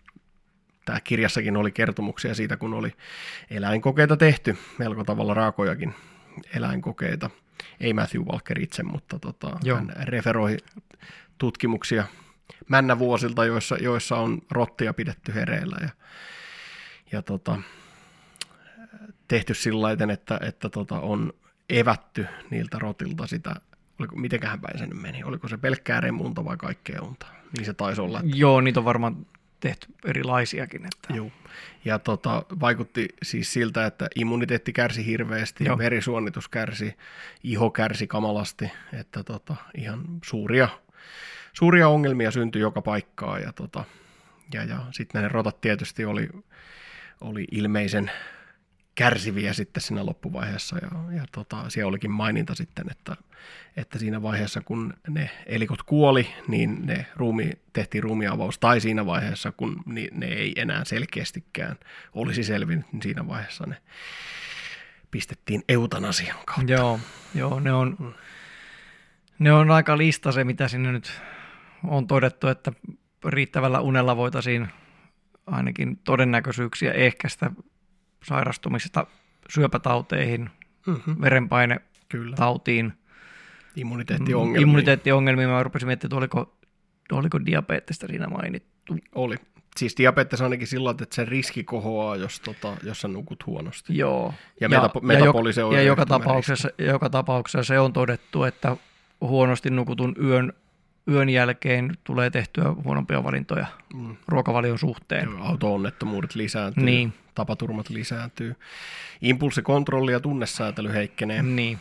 [0.86, 2.94] tämä kirjassakin oli kertomuksia siitä, kun oli
[3.50, 5.96] eläinkokeita tehty, melko tavalla raakojakin
[6.56, 7.30] eläinkokeita.
[7.80, 9.78] Ei Matthew Walker itse, mutta tota, Joo.
[9.78, 10.58] hän referoi
[11.38, 12.06] tutkimuksia
[12.68, 15.90] männä vuosilta, joissa, joissa on rottia pidetty hereillä ja,
[17.12, 17.62] ja tota,
[19.28, 21.34] tehty sillä lailla, että, että tota, on
[21.70, 23.56] evätty niiltä rotilta sitä,
[24.00, 27.26] oliko, mitenköhän päin se nyt meni, oliko se pelkkää remunta vai kaikkea unta,
[27.58, 29.26] niin se taisi olla, että Joo, niitä on varmaan
[29.62, 30.86] tehty erilaisiakin.
[30.86, 31.14] Että...
[31.14, 31.32] Joo.
[31.86, 35.78] Ja tota, vaikutti siis siltä, että immuniteetti kärsi hirveästi, Joo.
[35.78, 36.96] Verisuonitus kärsi,
[37.44, 40.70] iho kärsi kamalasti, että tota, ihan suuria,
[41.54, 43.42] suuria ongelmia syntyi joka paikkaan.
[43.42, 43.84] Ja, tota,
[44.54, 46.30] ja, ja sitten ne rotat tietysti oli,
[47.22, 48.12] oli ilmeisen
[48.96, 53.16] kärsiviä sitten siinä loppuvaiheessa ja, ja tota, siellä olikin maininta sitten, että,
[53.78, 59.52] että siinä vaiheessa kun ne elikot kuoli, niin ne ruumi, tehtiin ruumiavaus tai siinä vaiheessa
[59.52, 61.76] kun ne ei enää selkeästikään
[62.14, 63.78] olisi selvinnyt, niin siinä vaiheessa ne
[65.12, 66.72] pistettiin eutanasian kautta.
[66.72, 67.00] Joo,
[67.36, 68.16] joo ne, on,
[69.40, 71.22] ne on aika lista se, mitä sinne nyt
[71.84, 72.72] on todettu, että
[73.26, 74.68] riittävällä unella voitaisiin
[75.46, 77.52] ainakin todennäköisyyksiä ehkäistä
[78.24, 79.08] sairastumisesta
[79.50, 80.50] syöpätauteihin,
[80.88, 81.16] Mm-hmm.
[81.22, 82.36] verenpainetautiin, Kyllä.
[82.36, 83.01] Immuniteettiongelmia.
[83.76, 85.50] Immuniteettiongelmiin.
[85.50, 86.56] Mä rupesin miettimään, että oliko,
[87.12, 88.98] oliko diabeettista siinä mainittu.
[89.16, 89.36] Oli.
[89.78, 93.98] Siis diabetes ainakin sillä että se riski kohoaa, jos, tota, jos sä nukut huonosti.
[93.98, 94.34] Joo.
[94.62, 98.78] Ja, metapo- metabolisen ja, ja joka, tapauksessa, joka tapauksessa se on todettu, että
[99.22, 100.54] huonosti nukutun yön,
[101.12, 104.16] yön jälkeen tulee tehtyä huonompia valintoja Mm.
[104.28, 105.30] ruokavalion suhteen.
[105.40, 107.14] Auto-onnettomuudet lisääntyy, Niin.
[107.36, 108.56] tapaturmat lisääntyy,
[109.22, 111.44] impulssikontrolli ja tunnesäätely heikkenee.
[111.44, 111.80] Niin.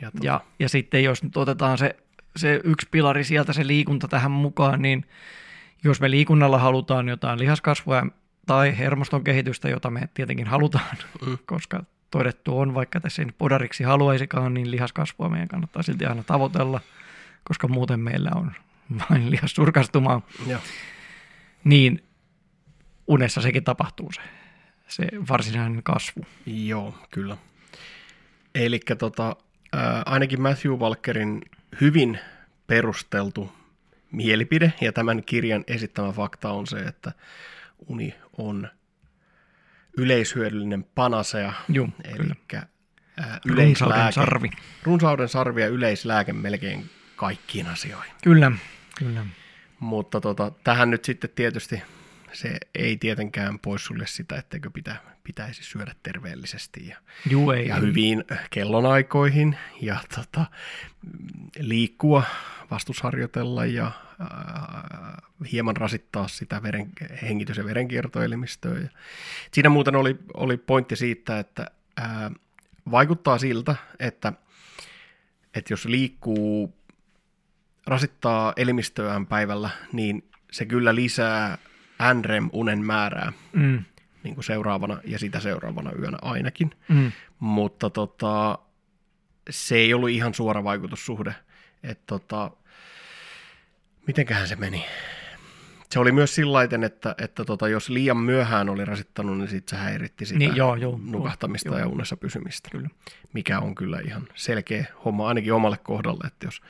[0.00, 1.96] Ja, tota, Ja, ja sitten jos nyt otetaan se,
[2.36, 5.04] se yksi pilari sieltä, se liikunta tähän mukaan, niin
[5.84, 8.06] jos me liikunnalla halutaan jotain lihaskasvua
[8.46, 11.38] tai hermoston kehitystä, jota me tietenkin halutaan, Mm.
[11.46, 16.80] koska todettu on, vaikka tässä ei podariksi haluaisikaan, niin lihaskasvua meidän kannattaa silti aina tavoitella,
[17.44, 18.52] koska muuten meillä on
[19.10, 20.58] vain lihassurkastumaa, ja,
[21.64, 22.04] niin
[23.06, 24.20] unessa sekin tapahtuu se,
[24.88, 26.26] se varsinainen kasvu.
[26.46, 27.36] joo, kyllä.
[28.54, 29.36] Eli tota,
[29.74, 31.42] ää, ainakin Matthew Walkerin
[31.80, 32.18] hyvin
[32.66, 33.52] perusteltu
[34.12, 37.12] mielipide ja tämän kirjan esittämä fakta on se, että
[37.86, 38.68] uni on
[39.96, 41.52] yleishyödyllinen panasea,
[42.04, 42.28] eli
[43.20, 44.50] ää, Runsauden sarvi.
[44.82, 48.12] runsauden sarvi ja yleislääke melkein kaikkiin asioihin.
[48.24, 48.52] Kyllä,
[48.98, 49.26] kyllä.
[49.80, 51.82] Mutta tota, tähän nyt sitten tietysti
[52.34, 56.96] se ei tietenkään poissulje sitä, etteikö pitä, pitäisi syödä terveellisesti ja,
[57.30, 57.68] Juu, ei.
[57.68, 60.46] ja hyviin kellonaikoihin ja tota,
[61.58, 62.22] liikkua,
[62.70, 65.22] vastusharjoitella ja ää,
[65.52, 68.78] hieman rasittaa sitä veren, hengitys- ja verenkiertoelimistöä.
[68.78, 68.88] Ja
[69.52, 71.66] siinä muuten oli, oli pointti siitä, että
[71.96, 72.30] ää,
[72.90, 74.32] vaikuttaa siltä, että,
[75.54, 76.74] että jos liikkuu
[77.86, 81.58] rasittaa elimistöään päivällä, niin se kyllä lisää
[82.14, 83.84] NREM-unen määrää Mm,
[84.22, 86.70] niin kuin seuraavana ja sitä seuraavana yönä ainakin.
[86.88, 87.12] mm.
[87.38, 88.58] Mutta tota,
[89.50, 91.34] se ei ollut ihan suora vaikutussuhde.
[91.82, 92.50] Että tota,
[94.06, 94.84] mitenköhän se meni?
[95.94, 99.68] Se oli myös sillä lailla, että, että tota, jos liian myöhään oli rasittanut, niin sit
[99.68, 102.68] se häiritti sitä Niin, joo, joo, nukahtamista joo, ja unessa pysymistä.
[102.70, 102.88] Kyllä.
[103.32, 106.62] Mikä on kyllä ihan selkeä homma ainakin omalle kohdalle, että jos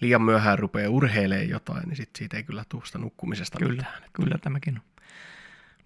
[0.00, 4.02] liian myöhään rupeaa urheilemaan jotain, niin sit siitä ei kyllä tule sitä nukkumisesta Kyllä, mitään.
[4.12, 4.82] kyllä tämäkin on.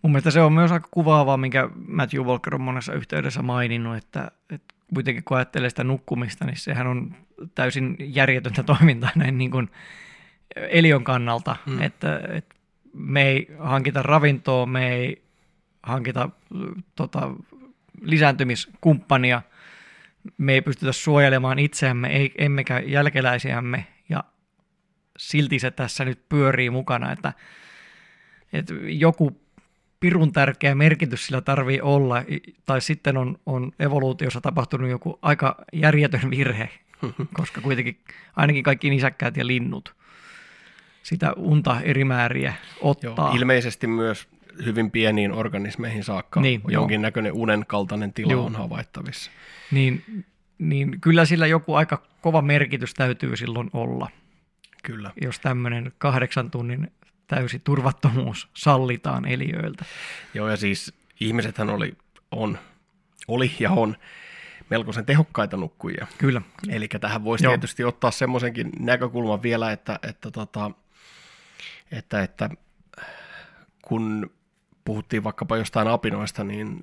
[0.03, 4.31] Mun mielestä se on myös aika kuvaavaa, minkä Matthew Walker on monessa yhteydessä maininnut, että,
[4.51, 7.15] että kuitenkin kun ajattelee sitä nukkumista, niin sehän on
[7.55, 9.71] täysin järjetöntä toimintaa näin niin kuin
[10.57, 11.83] elion kannalta, mm.
[11.83, 12.62] että, että
[12.93, 15.23] me ei hankita ravintoa, me ei
[15.83, 16.31] hankita
[16.97, 17.31] tota,
[18.01, 19.43] lisääntymiskumppania,
[20.39, 24.25] me ei pystytä suojelemaan itseämme, ei, emmekä jälkeläisiämme, ja
[25.19, 27.33] silti se tässä nyt pyörii mukana, että,
[28.53, 29.43] että joku
[30.01, 32.25] pirun tärkeä merkitys sillä tarvii olla,
[32.67, 36.71] tai sitten on, on evoluutiossa tapahtunut joku aika järjetön virhe,
[37.39, 37.99] koska kuitenkin
[38.37, 40.02] ainakin kaikki nisäkkäät ja linnut
[41.03, 43.29] sitä unta eri määriä ottaa.
[43.29, 44.29] Joo, ilmeisesti myös
[44.65, 48.47] hyvin pieniin organismeihin saakka Niin, jonkinnäköinen unen kaltainen tila Joo.
[48.47, 49.31] on havaittavissa.
[49.71, 50.25] niin,
[50.59, 54.11] niin kyllä sillä joku aika kova merkitys täytyy silloin olla,
[54.83, 55.11] Kyllä.
[55.23, 56.93] jos tämmöinen kahdeksan tunnin
[57.27, 59.85] täysi turvattomuus sallitaan eliöiltä.
[60.35, 61.93] Joo, ja siis ihmisethän oli,
[62.31, 62.59] on,
[63.29, 63.97] oli ja on
[64.71, 66.07] melkoisen tehokkaita nukkujia.
[66.19, 66.43] Kyllä.
[66.69, 67.53] Eli tähän voisi Joo.
[67.53, 70.71] tietysti ottaa semmoisenkin näkökulman vielä, että, että, tota,
[71.93, 72.51] että, että
[73.83, 74.31] kun
[74.85, 76.81] puhuttiin vaikkapa jostain apinoista, niin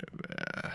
[0.66, 0.72] äh,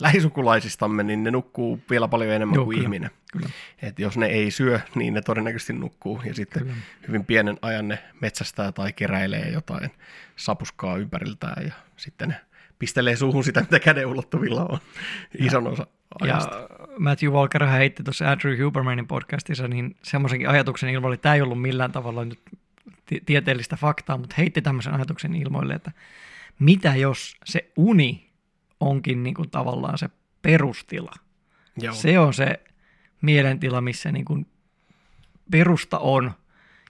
[0.00, 2.86] lähisukulaisistamme, niin ne nukkuu vielä paljon enemmän Joo, kuin kyllä.
[2.86, 3.10] ihminen.
[3.32, 3.48] Kyllä.
[3.82, 6.76] Et jos ne ei syö, niin ne todennäköisesti nukkuu ja sitten Kyllä.
[7.08, 9.90] hyvin pienen ajan ne metsästää tai keräilee jotain
[10.36, 12.40] sapuskaa ympäriltään ja sitten ne
[12.78, 14.78] pistelee suuhun sitä, mitä käden ulottuvilla on
[15.38, 15.86] ison osa
[16.20, 16.56] ajasta.
[16.56, 21.42] Ja Matthew Walker heitti tuossa Andrew Hubermanin podcastissa niin semmoisenkin ajatuksen ilmoille, että tämä ei
[21.42, 22.40] ollut millään tavalla nyt
[23.26, 25.90] tieteellistä faktaa, mutta heitti tämmöisen ajatuksen ilmoille, että
[26.58, 28.30] mitä jos se uni
[28.80, 30.08] onkin niin kuin tavallaan se
[30.42, 31.12] perustila.
[31.78, 31.94] Joo.
[31.94, 32.60] Se on se
[33.22, 34.46] mielentila, missä niin kuin
[35.50, 36.32] perusta on,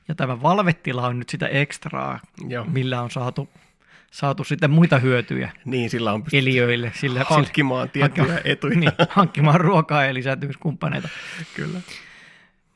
[0.08, 2.64] ja tämä valvetila on nyt sitä ekstraa, Joo.
[2.64, 3.48] millä on saatu,
[4.10, 6.92] saatu sitten muita hyötyjä Niin, sillä on eliöille.
[6.94, 8.76] Sillä, hankkimaan tiettyjä hankkimaan- etuja.
[8.78, 11.08] niin, hankkimaan ruokaa ja lisääntymiskumppaneita.
[11.54, 11.80] Kyllä.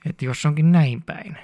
[0.07, 1.37] Että jos onkin näin päin.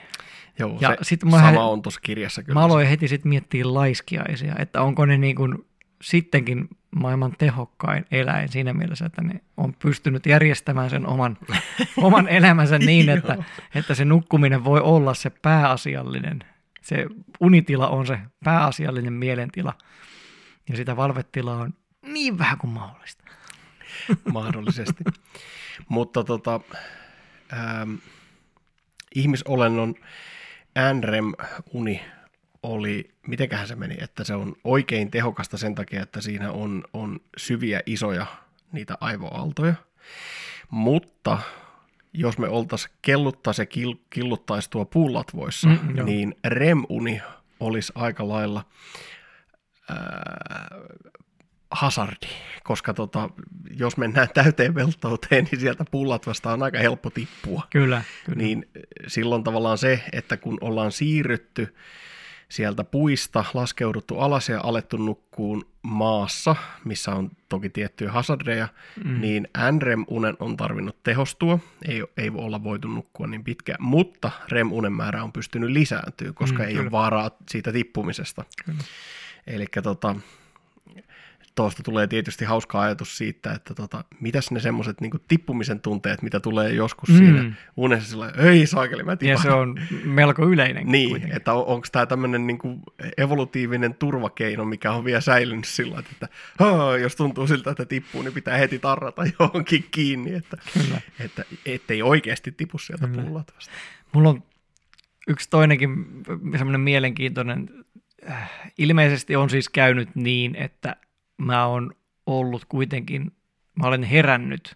[0.59, 2.61] Joo, Ja se sit mä sama hän- on tuossa kirjassa kyllä.
[2.61, 5.67] Mä aloin heti sitten miettiä laiskiaisia, että onko ne niin kuin
[6.03, 11.39] sittenkin maailman tehokkain eläin siinä mielessä, että ne on pystynyt järjestämään sen oman,
[11.97, 13.37] oman elämänsä niin, että,
[13.75, 16.45] että se nukkuminen voi olla se pääasiallinen,
[16.83, 17.07] se
[17.41, 19.75] unitila on se pääasiallinen mielentila
[20.69, 23.25] ja sitä valvetilaa on niin vähän kuin mahdollista.
[24.33, 25.05] mahdollisesti.
[25.89, 26.61] Mutta tota,
[27.53, 27.95] ähm,
[29.15, 29.95] ihmisolennon
[30.95, 32.03] NREM-uni
[32.63, 37.21] oli, mitenköhän se meni, että se on oikein tehokasta sen takia, että siinä on, on
[37.37, 38.27] syviä isoja
[38.73, 39.75] niitä aivoaltoja.
[40.71, 41.39] Mutta
[42.13, 47.21] jos me oltaisiin kelluttais ja kill, killuttaisi tuo puulatvoissa, Mm, niin REM-uni
[47.61, 48.65] olisi aika lailla
[49.91, 49.97] ää,
[51.71, 52.27] hazardi,
[52.65, 53.31] koska tota,
[53.77, 57.67] jos mennään täyteen velttouteen, niin sieltä pullatvasta on aika helppo tippua.
[57.71, 58.39] Kyllä, kyllä.
[58.39, 58.69] Niin
[59.07, 61.75] silloin tavallaan se, että kun ollaan siirrytty
[62.49, 68.69] sieltä puista, laskeuduttu alas ja alettu nukkuun maassa, missä on toki tiettyjä hazardeja,
[69.05, 69.21] mm.
[69.21, 71.59] niin NREM-unen on tarvinnut tehostua,
[71.89, 76.59] ei, ei voi olla voitu nukkua niin pitkään, mutta REM-unen määrä on pystynyt lisääntyä, koska
[76.59, 76.83] Mm, mm, ei kyllä.
[76.83, 78.45] ole vaaraa siitä tippumisesta.
[78.65, 78.79] Kyllä.
[79.47, 80.17] Eli tota,
[81.57, 86.41] tuosta tulee tietysti hauska ajatus siitä, että tota, mitäs ne semmoiset niin tippumisen tunteet, mitä
[86.41, 87.17] tulee joskus Mm.
[87.17, 89.43] siinä unessa sillä ei saakeli, mä Ja tipahdan.
[89.43, 91.37] se on melko yleinen Niin, kuitenkin.
[91.37, 92.79] että on, onko tämä tämmöinen niinku
[93.17, 96.29] evolutiivinen turvakeino, mikä on vielä säilynyt sillä että
[96.59, 101.01] "Haa, jos tuntuu siltä, että tippuu, niin pitää heti tarrata johonkin kiinni, että, Kyllä.
[101.21, 103.23] että ettei oikeasti tipu sieltä Kyllä.
[103.23, 103.73] pullat vasta.
[104.13, 104.43] Mulla on
[105.29, 106.07] yksi toinenkin
[106.59, 107.69] semmoinen mielenkiintoinen.
[108.31, 110.97] äh, Ilmeisesti on siis käynyt niin, että
[111.39, 111.93] mä oon
[112.27, 113.33] ollut kuitenkin,
[113.75, 114.75] mä olen herännyt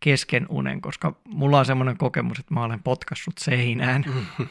[0.00, 4.04] kesken unen, koska mulla on semmoinen kokemus, että mä olen potkassut seinään.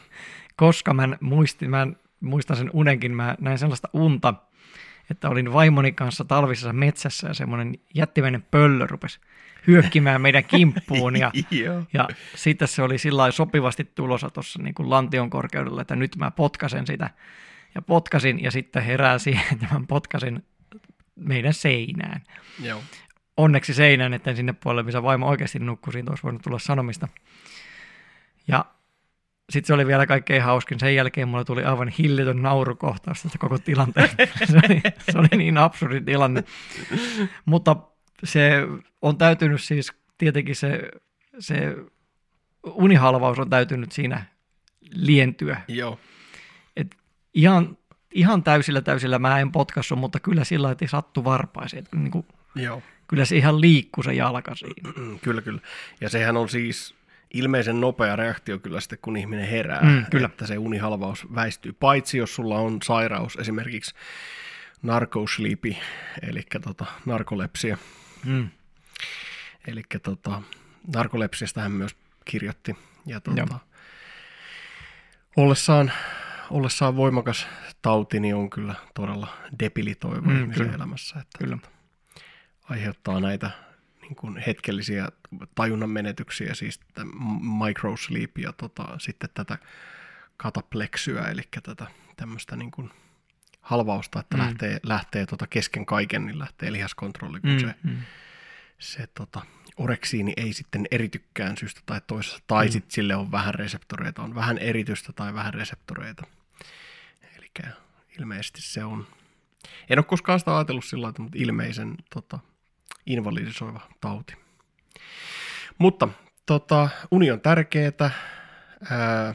[0.56, 1.86] koska mä muistin, mä
[2.20, 4.34] muistan sen unenkin, mä näin sellaista unta,
[5.10, 9.20] että olin vaimoni kanssa talvisessa metsässä ja semmoinen jättimäinen pöllö rupesi
[9.66, 11.32] hyökkimään meidän kimppuun ja
[11.92, 16.30] ja sitten se oli sillä sopivasti tulossa tuossa niin kuin lantion korkeudella, että nyt mä
[16.30, 17.10] potkasen sitä.
[17.74, 20.42] Ja potkasin ja sitten herää siihen, että mä potkasin
[21.16, 22.22] meidän seinään.
[22.62, 22.82] Joo.
[23.36, 27.08] Onneksi seinään, että sinne puolelle, missä vaimo oikeasti nukkui, siitä olisi voinut tulla sanomista.
[28.48, 28.64] Ja
[29.50, 30.80] sitten se oli vielä kaikkein hauskin.
[30.80, 34.16] Sen jälkeen mulla tuli aivan hillitön naurukohtaus tästä koko tilanteesta.
[34.52, 36.44] se, oli, se oli niin absurdi tilanne.
[37.44, 37.76] Mutta
[38.24, 38.62] se
[39.02, 40.90] on täytynyt siis, tietenkin se,
[41.38, 41.76] se
[42.64, 44.24] unihalvaus on täytynyt siinä
[44.90, 45.60] lientyä.
[45.68, 45.98] Joo.
[46.76, 46.96] Et
[47.34, 47.78] ihan,
[48.16, 51.78] ihan täysillä täysillä mä en potkassu, mutta kyllä sillä että sattu varpaisiin.
[51.84, 52.82] Että niin kuin, Joo.
[53.08, 54.92] kyllä se ihan liikkuu se jalka siinä.
[54.96, 55.60] Mm, Kyllä, kyllä.
[56.00, 56.94] Ja sehän on siis
[57.34, 60.26] ilmeisen nopea reaktio kyllä sitten, kun ihminen herää, Mm, kyllä.
[60.26, 61.72] että se unihalvaus väistyy.
[61.72, 63.94] Paitsi jos sulla on sairaus, esimerkiksi
[64.82, 65.78] narkosleepi,
[66.22, 67.78] eli tota, narkolepsia.
[68.24, 68.48] Mm.
[69.66, 70.42] Eli tota,
[70.94, 72.76] narkolepsiasta hän myös kirjoitti.
[73.06, 73.46] Ja Joo.
[73.46, 73.58] tota,
[75.36, 75.92] ollessaan,
[76.50, 77.46] ollessaan voimakas
[77.82, 79.28] tauti, niin on kyllä todella
[79.62, 80.72] debilitoiva Mm, kyllä.
[80.74, 81.20] elämässä.
[81.20, 81.58] Että Kyllä.
[82.70, 83.50] Aiheuttaa näitä
[84.00, 85.08] niin kuin hetkellisiä
[85.54, 86.80] tajunnan menetyksiä, siis
[87.66, 89.58] microsleep ja tota, sitten tätä
[90.36, 91.86] katapleksyä, eli tätä
[92.16, 92.90] tämmöistä niin kuin
[93.60, 94.42] halvausta, että Mm.
[94.42, 97.96] lähtee, lähtee tota kesken kaiken, niin lähtee lihaskontrolli, kun Mm, se, mm.
[98.78, 99.40] se tota,
[99.76, 102.68] oreksiini ei sitten eritykään syystä tai toisesta, tai Mm.
[102.68, 102.72] mm.
[102.72, 106.26] sitten sille on vähän reseptoreita, on vähän eritystä tai vähän reseptoreita.
[107.64, 107.72] Eli
[108.18, 109.06] ilmeisesti se on,
[109.90, 112.38] en ole koskaan sitä ajatellut sillä lailla, mutta ilmeisen tota,
[113.06, 114.34] invalidisoiva tauti.
[115.78, 116.08] Mutta
[116.46, 118.10] tota, uni on tärkeää,
[118.90, 119.34] ää,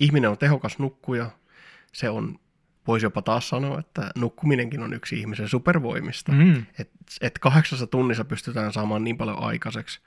[0.00, 1.30] ihminen on tehokas nukkuja,
[1.92, 2.38] se on,
[2.86, 6.32] voisi jopa taas sanoa, että nukkuminenkin on yksi ihmisen supervoimista.
[6.32, 6.66] Mm.
[6.78, 10.00] Et, et kahdeksassa tunnissa pystytään saamaan niin paljon aikaiseksi,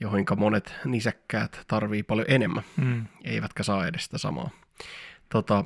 [0.00, 3.06] joihinka monet nisäkkäät tarvii paljon enemmän, Mm.
[3.24, 4.50] eivätkä saa edes sitä samaa.
[5.28, 5.64] Tota,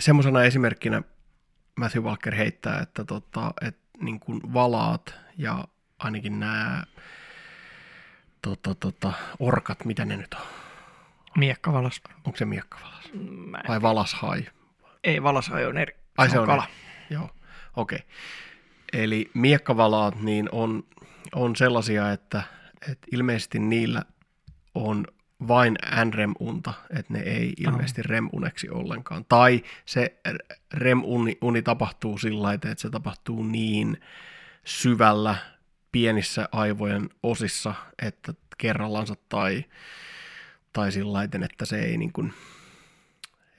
[0.00, 1.02] semmoisena esimerkkinä
[1.76, 5.64] Matthew Walker heittää, että tota, et, niin kuin valaat ja
[5.98, 6.84] ainakin nämä
[8.42, 10.46] tota, tota, orkat, mitä ne nyt on?
[11.36, 12.00] Miekkavalas.
[12.24, 13.10] Onko se miekkavalas?
[13.50, 14.46] Mä en, Vai valashai?
[15.04, 15.96] ei valashajo on eri.
[16.18, 16.64] Ai se on kala.
[16.64, 16.72] eri.
[17.10, 17.30] Joo,
[17.76, 17.96] okei.
[17.96, 18.10] Okay.
[18.92, 20.84] Eli miekkavalaat niin on,
[21.34, 22.42] on sellaisia, että,
[22.90, 24.02] että ilmeisesti niillä
[24.74, 25.06] on
[25.48, 29.24] vain NREM-unta, että ne ei ilmeisesti REM-uneksi ollenkaan.
[29.28, 30.20] Tai se
[30.74, 34.00] REM-uni uni tapahtuu sillä lailla, että se tapahtuu niin
[34.64, 35.36] syvällä
[35.92, 39.64] pienissä aivojen osissa, että kerrallansa tai,
[40.72, 42.32] tai sillä lailla, että se ei niin kuin,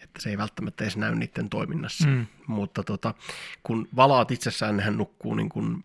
[0.03, 2.07] että se ei välttämättä edes näy niiden toiminnassa.
[2.07, 2.25] Mm.
[2.47, 3.13] Mutta tota,
[3.63, 5.83] kun valaat itsessään, nehän nukkuu niin kuin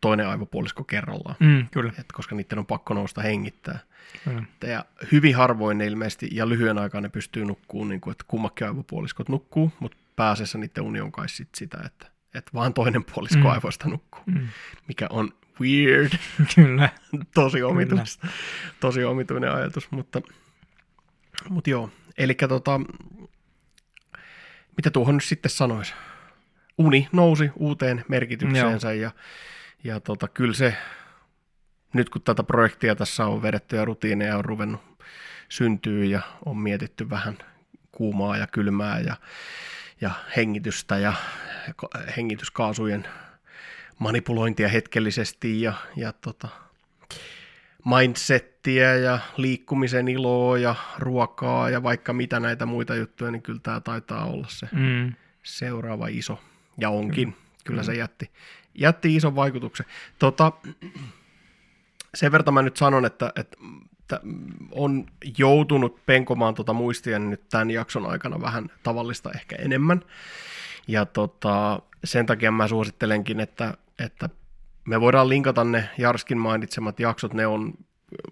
[0.00, 1.92] toinen aivopuolisko kerrallaan, Mm, kyllä.
[1.98, 3.78] Et koska niiden on pakko nousta hengittää.
[4.24, 4.42] Kyllä.
[4.66, 8.66] Ja hyvin harvoin ne ilmeisesti, ja lyhyen aikaa ne pystyy nukkuun, niin kuin, että kummakin
[8.66, 13.38] aivopuoliskot nukkuu, mutta pääasiassa niiden uni on kai sit sitä, että, että vaan toinen puolisko
[13.38, 13.44] Mm.
[13.44, 13.50] mm.
[13.50, 14.48] aivoista nukkuu, Mm.
[14.88, 16.12] mikä on weird,
[16.54, 16.88] Kyllä.
[17.34, 18.06] tosi omituinen,
[18.80, 20.20] tosi omituinen ajatus, mutta
[21.48, 22.80] Mutta joo, eli tota,
[24.76, 25.94] mitä tuohon nyt sitten sanoisi?
[26.78, 29.10] Uni nousi uuteen merkitykseensä ja,
[29.84, 30.74] ja tota, kyllä se,
[31.92, 34.80] nyt kun tätä projektia tässä on vedetty ja rutiineja on ruvennut
[35.48, 37.38] syntyy ja on mietitty vähän
[37.92, 39.16] kuumaa ja kylmää ja,
[40.00, 41.12] ja hengitystä ja
[42.16, 43.08] hengityskaasujen
[43.98, 46.48] manipulointia hetkellisesti ja, ja tota,
[47.84, 53.80] mindsettiä ja liikkumisen iloa ja ruokaa ja vaikka mitä näitä muita juttuja, niin kyllä tämä
[53.80, 55.12] taitaa olla se mm.
[55.42, 56.40] seuraava iso.
[56.78, 57.32] Ja onkin.
[57.32, 58.30] Kyllä, kyllä se jätti,
[58.74, 59.86] jätti ison vaikutuksen.
[60.18, 60.52] Tota,
[62.14, 63.56] sen verran mä nyt sanon, että, että
[64.70, 65.06] on
[65.38, 70.00] joutunut penkomaan tuota muistia nyt tämän jakson aikana vähän tavallista ehkä enemmän.
[70.88, 74.28] Ja tota, sen takia mä suosittelenkin, että, että
[74.88, 77.74] me voidaan linkata ne Jarskin mainitsemat jaksot, ne on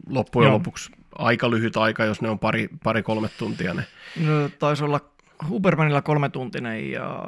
[0.06, 0.54] loppujen Joo.
[0.54, 3.84] lopuksi aika lyhyt aika, jos ne on pari, pari kolme tuntia ne.
[4.16, 5.00] No, taisi olla
[5.48, 7.24] Hubermanilla kolme tuntinen ja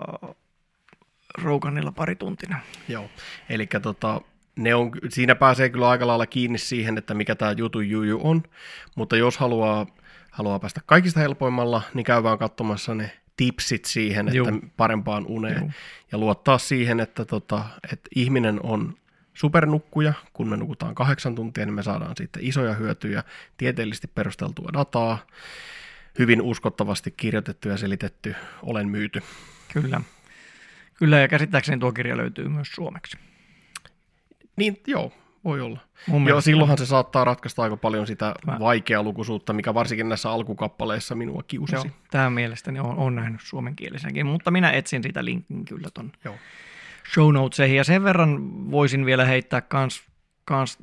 [1.43, 2.59] Roganilla pari tuntinen.
[2.89, 3.11] Joo,
[3.49, 4.21] eli tota,
[4.57, 8.43] ne on, siinä pääsee kyllä aika lailla kiinni siihen, että mikä tämä jutu juju on,
[8.95, 9.87] mutta jos haluaa,
[10.31, 14.61] haluaa päästä kaikista helpoimmalla, niin käy vaan katsomassa ne tipsit siihen, että Juu.
[14.77, 15.71] parempaan uneen Juu.
[16.13, 18.95] ja luottaa siihen, että, tota, että ihminen on
[19.35, 23.25] supernukkuja, kun me nukutaan kahdeksan tuntia, niin me saadaan sitten isoja hyötyjä,
[23.57, 25.19] tieteellisesti perusteltua dataa,
[26.19, 29.23] hyvin uskottavasti kirjoitettu ja selitetty, olen myyty.
[29.73, 30.01] Kyllä.
[30.95, 33.19] Kyllä, ja käsittääkseni tuo kirja löytyy myös suomeksi.
[34.57, 35.13] Niin, joo,
[35.45, 35.81] voi olla.
[36.07, 38.59] Mun joo, silloinhan se saattaa ratkaista aika paljon sitä Mä...
[39.03, 41.87] lukuisuutta, mikä varsinkin näissä alkukappaleissa minua kiusasi.
[41.87, 46.35] Joo, tämä mielestäni on, on nähnyt suomenkielisenkin, mutta minä etsin sitä linkin kyllä ton joo.
[47.15, 47.77] show notesihin.
[47.77, 48.39] Ja sen verran
[48.71, 50.03] voisin vielä heittää kans,
[50.45, 50.79] kans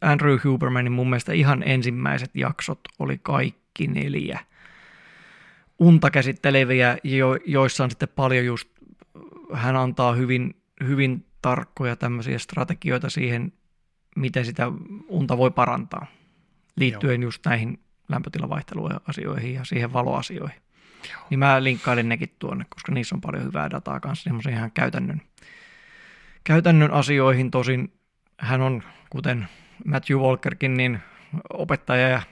[0.00, 4.38] Andrew Hubermanin mun mielestä ihan ensimmäiset jaksot oli kaikki neljä
[5.78, 8.68] unta käsitteleviä, jo, joissa on sitten paljon just,
[9.52, 10.54] hän antaa hyvin,
[10.86, 13.52] hyvin tarkkoja tämmöisiä strategioita siihen,
[14.16, 14.72] miten sitä
[15.08, 16.06] unta voi parantaa,
[16.76, 17.26] liittyen Joo.
[17.26, 20.62] just näihin lämpötilavaihteluasioihin ja siihen valoasioihin.
[21.12, 21.22] Joo.
[21.30, 25.22] Niin mä linkkailin nekin tuonne, koska niissä on paljon hyvää dataa kanssa, semmoisia ihan käytännön,
[26.44, 27.50] käytännön asioihin.
[27.50, 27.92] Tosin
[28.40, 29.48] hän on, kuten
[29.84, 30.98] Matthew Walkerkin, niin
[31.52, 32.22] opettaja ja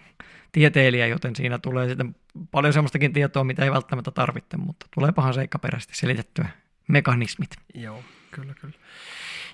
[0.52, 2.14] tieteilijä, joten siinä tulee sitten
[2.50, 6.48] paljon semmoistakin tietoa, mitä ei välttämättä tarvitse, mutta tuleepahan seikkaperäisesti selitettyä
[6.88, 7.50] mekanismit.
[7.74, 8.02] Joo,
[8.32, 8.74] kyllä, kyllä.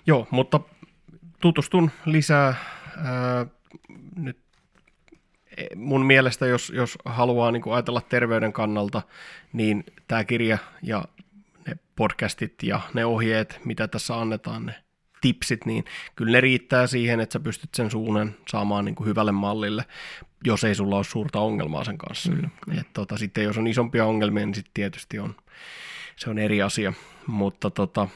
[0.07, 0.61] Joo, mutta
[1.41, 2.55] tutustun lisää
[3.05, 3.47] ää,
[4.17, 4.39] nyt
[5.57, 9.03] e, mun mielestä, jos, jos haluaa niin ajatella terveyden kannalta,
[9.53, 11.05] niin tämä kirja ja
[11.67, 14.75] ne podcastit ja ne ohjeet, mitä tässä annetaan, ne
[15.21, 15.85] tipsit, niin
[16.17, 19.85] kyllä ne riittää siihen, että sä pystyt sen suunnan saamaan niin kuin hyvälle mallille,
[20.45, 22.33] jos ei sulla ole suurta ongelmaa sen kanssa.
[22.33, 22.81] Kyllä, kyllä.
[22.81, 25.37] Et, tota, sitten jos on isompia ongelmia, niin sitten tietysti on,
[26.17, 26.93] se on eri asia,
[27.27, 28.09] mutta tota,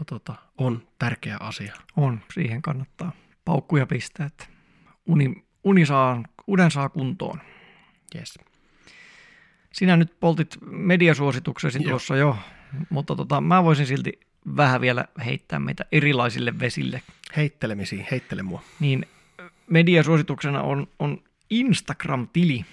[0.00, 1.74] mutta tota, on tärkeä asia.
[1.96, 3.12] On, siihen kannattaa
[3.44, 4.46] paukkuja pistää, että
[5.06, 7.40] uni, uni saa, unen saa kuntoon.
[8.14, 8.38] Yes.
[9.72, 11.90] Sinä nyt poltit mediasuosituksesi Joo.
[11.90, 12.38] tuossa jo,
[12.90, 14.20] mutta tota, mä voisin silti
[14.56, 17.02] vähän vielä heittää meitä erilaisille vesille.
[17.36, 18.62] Heittelemisiin, heittele mua.
[18.80, 19.06] Niin
[19.70, 22.64] mediasuosituksena on, on Instagram-tili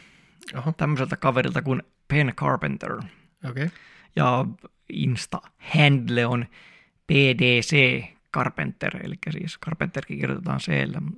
[0.58, 0.72] Oho.
[0.72, 3.02] tämmöiseltä kaverilta kuin Pen Carpenter.
[3.50, 3.70] Okay.
[4.16, 4.46] Ja
[4.94, 6.46] Insta-handle on
[7.08, 10.68] PDC Carpenter, eli siis Carpenterkin kirjoitetaan c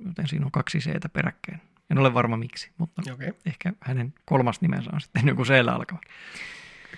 [0.06, 1.60] joten siinä on kaksi c peräkkäin.
[1.90, 3.32] En ole varma miksi, mutta okay.
[3.46, 6.00] ehkä hänen kolmas nimensä on sitten joku c alkava.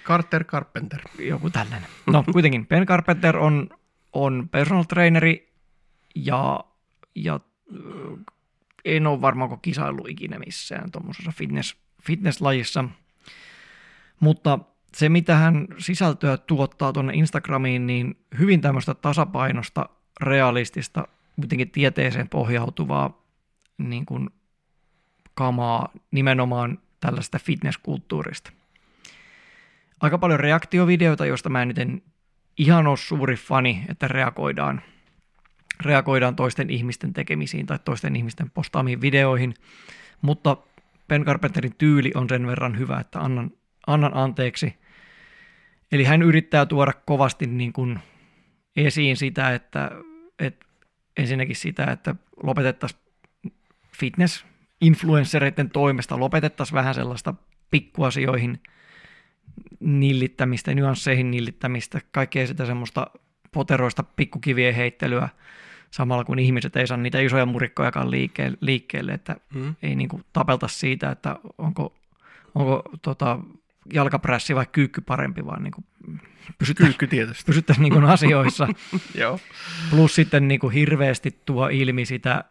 [0.05, 1.01] Carter Carpenter.
[1.19, 1.91] Joku tällainen.
[2.07, 3.71] No kuitenkin, Ben Carpenter on,
[4.13, 5.53] on personal traineri
[6.15, 6.65] ja,
[7.15, 7.41] ja
[8.85, 12.85] en ole varmaan kisailu ikinä missään tuommoisessa fitness, fitness-lajissa,
[14.21, 14.59] mutta
[14.95, 19.89] se, mitä hän sisältöä tuottaa tuonne Instagramiin, niin hyvin tämmöistä tasapainosta,
[20.21, 23.23] realistista, kuitenkin tieteeseen pohjautuvaa
[23.79, 24.31] niin kuin
[25.35, 28.53] kamaa nimenomaan tällaista fitnesskulttuurista.
[30.01, 32.03] Aika paljon reaktiovideoita, joista mä nyt en
[32.59, 34.83] ihan ole suuri fani, että reagoidaan,
[35.81, 39.55] reagoidaan toisten ihmisten tekemisiin tai toisten ihmisten postaamiin videoihin,
[40.23, 40.57] mutta
[41.09, 43.51] Ben Carpenterin tyyli on sen verran hyvä, että annan,
[43.89, 44.75] annan anteeksi–
[45.93, 47.99] Eli hän yrittää tuoda kovasti niin kuin
[48.77, 49.91] esiin sitä, että,
[50.39, 50.67] että
[51.17, 53.03] ensinnäkin sitä, että lopetettaisiin
[53.99, 54.45] fitness
[54.81, 57.35] influenssereiden toimesta, lopetettaisiin vähän sellaista
[57.71, 58.63] pikkuasioihin
[59.81, 63.11] nillittämistä, nyansseihin nillittämistä, kaikkea sitä semmoista
[63.53, 65.29] poteroista pikkukivien heittelyä,
[65.91, 68.11] samalla kun ihmiset ei saa niitä isoja murikkojakaan
[68.61, 69.75] liikkeelle, että mm.
[69.83, 71.95] ei niin kuin tapelta siitä, että onko
[72.55, 73.39] onko tota,
[73.93, 75.85] jalkaprässi vai kyykky parempi, vaan niin kuin
[76.59, 77.45] pysyttäisiin, Kyykky tietysti.
[77.47, 78.69] pysyttäisiin niin kuin asioissa.
[79.15, 79.41] Joo.
[79.91, 82.45] Plus sitten niin kuin hirveästi tuo ilmi sitä,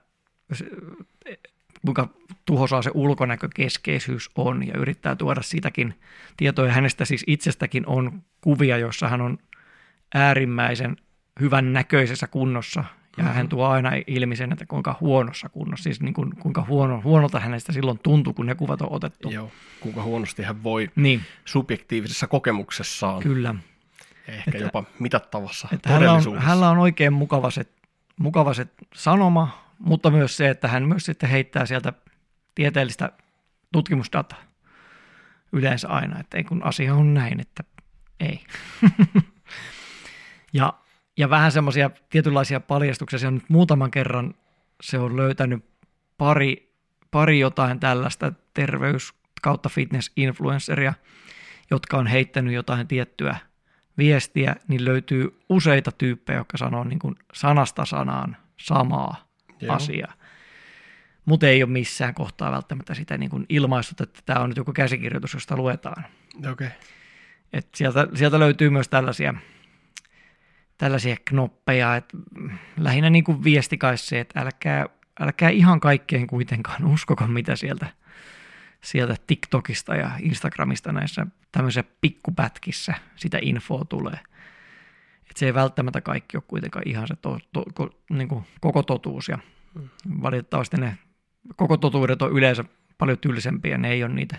[1.85, 2.09] kuinka
[2.45, 5.93] tuhosaa se ulkonäkökeskeisyys on ja yrittää tuoda sitäkin
[6.37, 6.65] tietoa.
[6.65, 9.37] Ja hänestä siis itsestäkin on kuvia, joissa hän on
[10.13, 10.97] äärimmäisen
[11.39, 12.83] hyvän näköisessä kunnossa.
[13.17, 13.33] Ja Mhm.
[13.33, 17.39] hän tuo aina ilmi sen, että kuinka huonossa kunnossa, siis niin kuin, kuinka huono, huonolta
[17.39, 19.29] hänestä silloin tuntui, kun ne kuvat on otettu.
[19.29, 19.51] Joo.
[19.79, 23.55] Kuinka huonosti hän voi Niin, subjektiivisessa kokemuksessaan, kyllä.
[24.27, 27.65] ehkä Että- jopa mitattavassa Että hänellä, on, hänellä on oikein mukava se,
[28.19, 31.93] mukava se sanoma, mutta myös se, että hän myös sitten heittää sieltä
[32.55, 33.11] tieteellistä
[33.71, 34.39] tutkimusdataa
[35.51, 37.63] yleensä aina, että ei kun asia on näin, että
[38.19, 38.43] ei.
[40.53, 40.73] ja,
[41.17, 44.33] ja vähän semmoisia tietynlaisia paljastuksia, se on nyt muutaman kerran
[44.81, 45.65] se on löytänyt
[46.17, 46.73] pari,
[47.11, 50.93] pari jotain tällaista terveys kautta fitness-influenceria,
[51.71, 53.35] jotka on heittänyt jotain tiettyä
[53.97, 59.27] viestiä, niin löytyy useita tyyppejä, jotka sanoo niin kuin sanasta sanaan samaa
[59.61, 59.75] Joo.
[59.75, 60.13] asiaa.
[61.25, 64.73] Mutta ei ole missään kohtaa välttämättä sitä niin kuin ilmaistut, että tämä on nyt joku
[64.73, 66.05] käsikirjoitus, josta luetaan.
[66.51, 66.69] Okay.
[67.53, 69.33] Et sieltä, sieltä löytyy myös tällaisia,
[70.77, 72.17] tällaisia knoppeja, että
[72.77, 74.85] lähinnä niin kuin viesti kai se, että älkää,
[75.19, 77.87] älkää ihan kaikkeen kuitenkaan uskoko, mitä sieltä,
[78.81, 84.19] sieltä TikTokista ja Instagramista näissä tämmöisissä pikkupätkissä sitä infoa tulee.
[85.29, 88.83] Et se ei välttämättä kaikki ole kuitenkaan ihan se to, to, ko, niin kuin koko
[88.83, 89.37] totuus ja
[90.21, 90.97] valitettavasti ne
[91.55, 92.63] koko totuudet on yleensä
[92.97, 94.37] paljon tylsempiä, ne ei ole niitä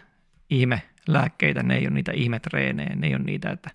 [0.51, 3.71] ihme lääkkeitä, ne ei ole niitä ihmetreenejä, ne ei ole niitä, että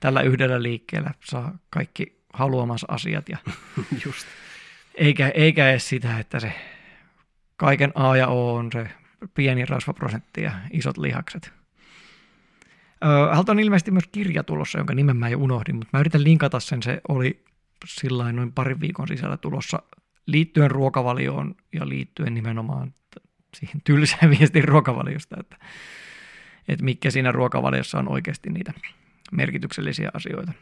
[0.00, 3.38] tällä yhdellä liikkeellä saa kaikki haluamansa asiat ja
[4.04, 4.26] Just.
[4.94, 6.52] eikä, eikä edes sitä, että se
[7.56, 8.88] kaiken A ja O on se
[9.34, 11.52] pieni rasvaprosentti ja isot lihakset.
[13.34, 16.60] Hältä on ilmeisesti myös kirja tulossa, jonka nimen mä jo unohdin, mutta mä yritän linkata
[16.60, 16.82] sen.
[16.82, 17.44] Se oli
[17.86, 19.82] sillä noin parin viikon sisällä tulossa
[20.26, 22.94] liittyen ruokavalioon ja liittyen nimenomaan
[23.54, 25.56] siihen tylsään viestin ruokavaliosta, että,
[26.68, 28.72] että mikä siinä ruokavaliossa on oikeasti niitä
[29.32, 30.52] merkityksellisiä asioita.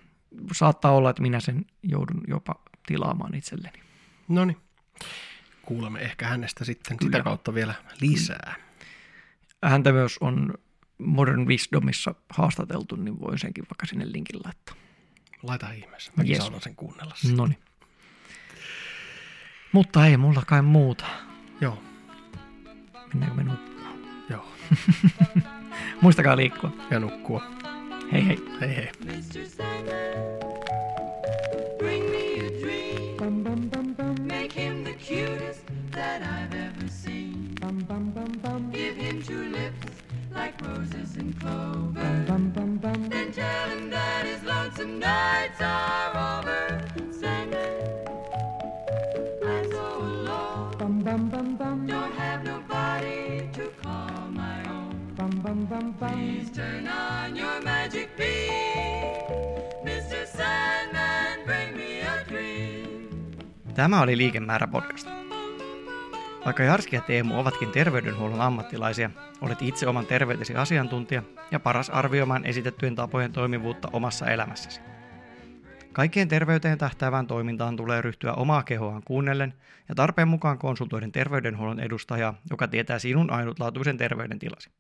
[0.53, 2.55] Saattaa olla, että minä sen joudun jopa
[2.87, 3.79] tilaamaan itselleni.
[4.29, 4.57] No niin.
[5.63, 7.09] Kuulemme ehkä hänestä sitten Kyllä.
[7.13, 8.55] sitä kautta vielä lisää.
[9.65, 10.55] Häntä myös on
[10.99, 14.75] Modern Wisdomissa haastateltu, niin voin senkin vaikka sinne linkin laittaa.
[15.43, 16.13] Laita ihmeessä.
[16.17, 16.43] Mäkin Yes.
[16.43, 17.15] saanan sen kuunnella.
[17.29, 17.37] Mm.
[17.37, 17.59] No niin.
[19.73, 21.05] Mutta ei mulla kai muuta.
[21.61, 21.83] Joo.
[23.09, 23.99] Mennäänkö me nukkumaan?
[24.31, 24.49] Joo.
[26.03, 26.73] Muistakaa liikkua.
[26.91, 27.43] Ja nukkua.
[28.15, 28.91] Hei hey, hey, hey.
[29.03, 29.45] Mr.
[29.45, 30.39] Sandman,
[31.81, 33.17] bring me a dream.
[34.25, 37.57] Make him the cutest that I've ever seen.
[38.71, 39.87] Give him two lips
[40.33, 42.25] like roses and clover.
[43.11, 46.87] Then tell him that his lonesome nights are over.
[47.11, 47.73] Sandman,
[49.45, 51.03] I'm so alone.
[51.89, 52.24] Don't have
[55.73, 55.95] own.
[55.95, 59.15] Please turn on your magic beam.
[59.85, 60.27] Mr.
[60.27, 63.75] Sandman, bring me a dream.
[63.75, 65.09] Tämä oli Liikemäärä podcast.
[66.45, 69.11] Vaikka Jarski ja Teemu ovatkin terveydenhuollon ammattilaisia,
[69.41, 74.81] olet itse oman terveytesi asiantuntija ja paras arvioimaan esitettyjen tapojen toimivuutta omassa elämässäsi.
[75.93, 79.55] Kaikkeen terveyteen tähtäävään toimintaan tulee ryhtyä omaa kehoaan kuunnellen
[79.89, 84.71] ja tarpeen mukaan konsultoiden terveydenhuollon edustajaa, joka tietää sinun ainutlaatuisen terveydentilasi.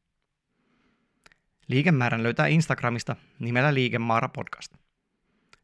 [1.68, 4.74] Liikemäärän löytää Instagramista nimellä Liikemaara podcast.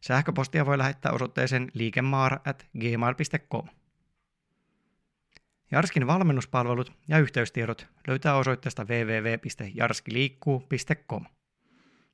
[0.01, 3.68] Sähköpostia voi lähettää osoitteeseen liikemaara at gmail.com.
[5.70, 11.24] Jarskin valmennuspalvelut ja yhteystiedot löytää osoitteesta www.jarskiliikkuu.com.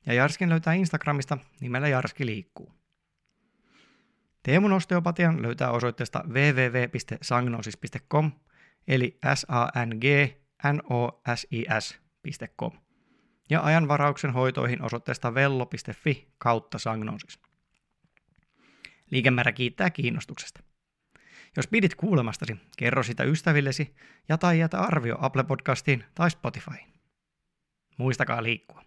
[0.07, 2.73] Ja Jarskin löytää Instagramista nimellä Jarski liikkuu.
[4.43, 8.33] Teemun osteopatian löytää osoitteesta www.sangnosis.com
[8.89, 10.05] eli s a n g
[10.73, 12.86] n o s i s.com
[13.51, 17.41] ja ajanvarauksen hoitoihin osoitteesta vello.fi kautta sangnosis.
[19.11, 20.63] Liikemäärä kiittää kiinnostuksesta.
[21.57, 23.95] Jos pidit kuulemastasi, kerro sitä ystävillesi
[24.29, 26.93] ja tai jätä arvio Apple Podcastiin tai Spotifyin.
[27.99, 28.86] Muistakaa liikkua.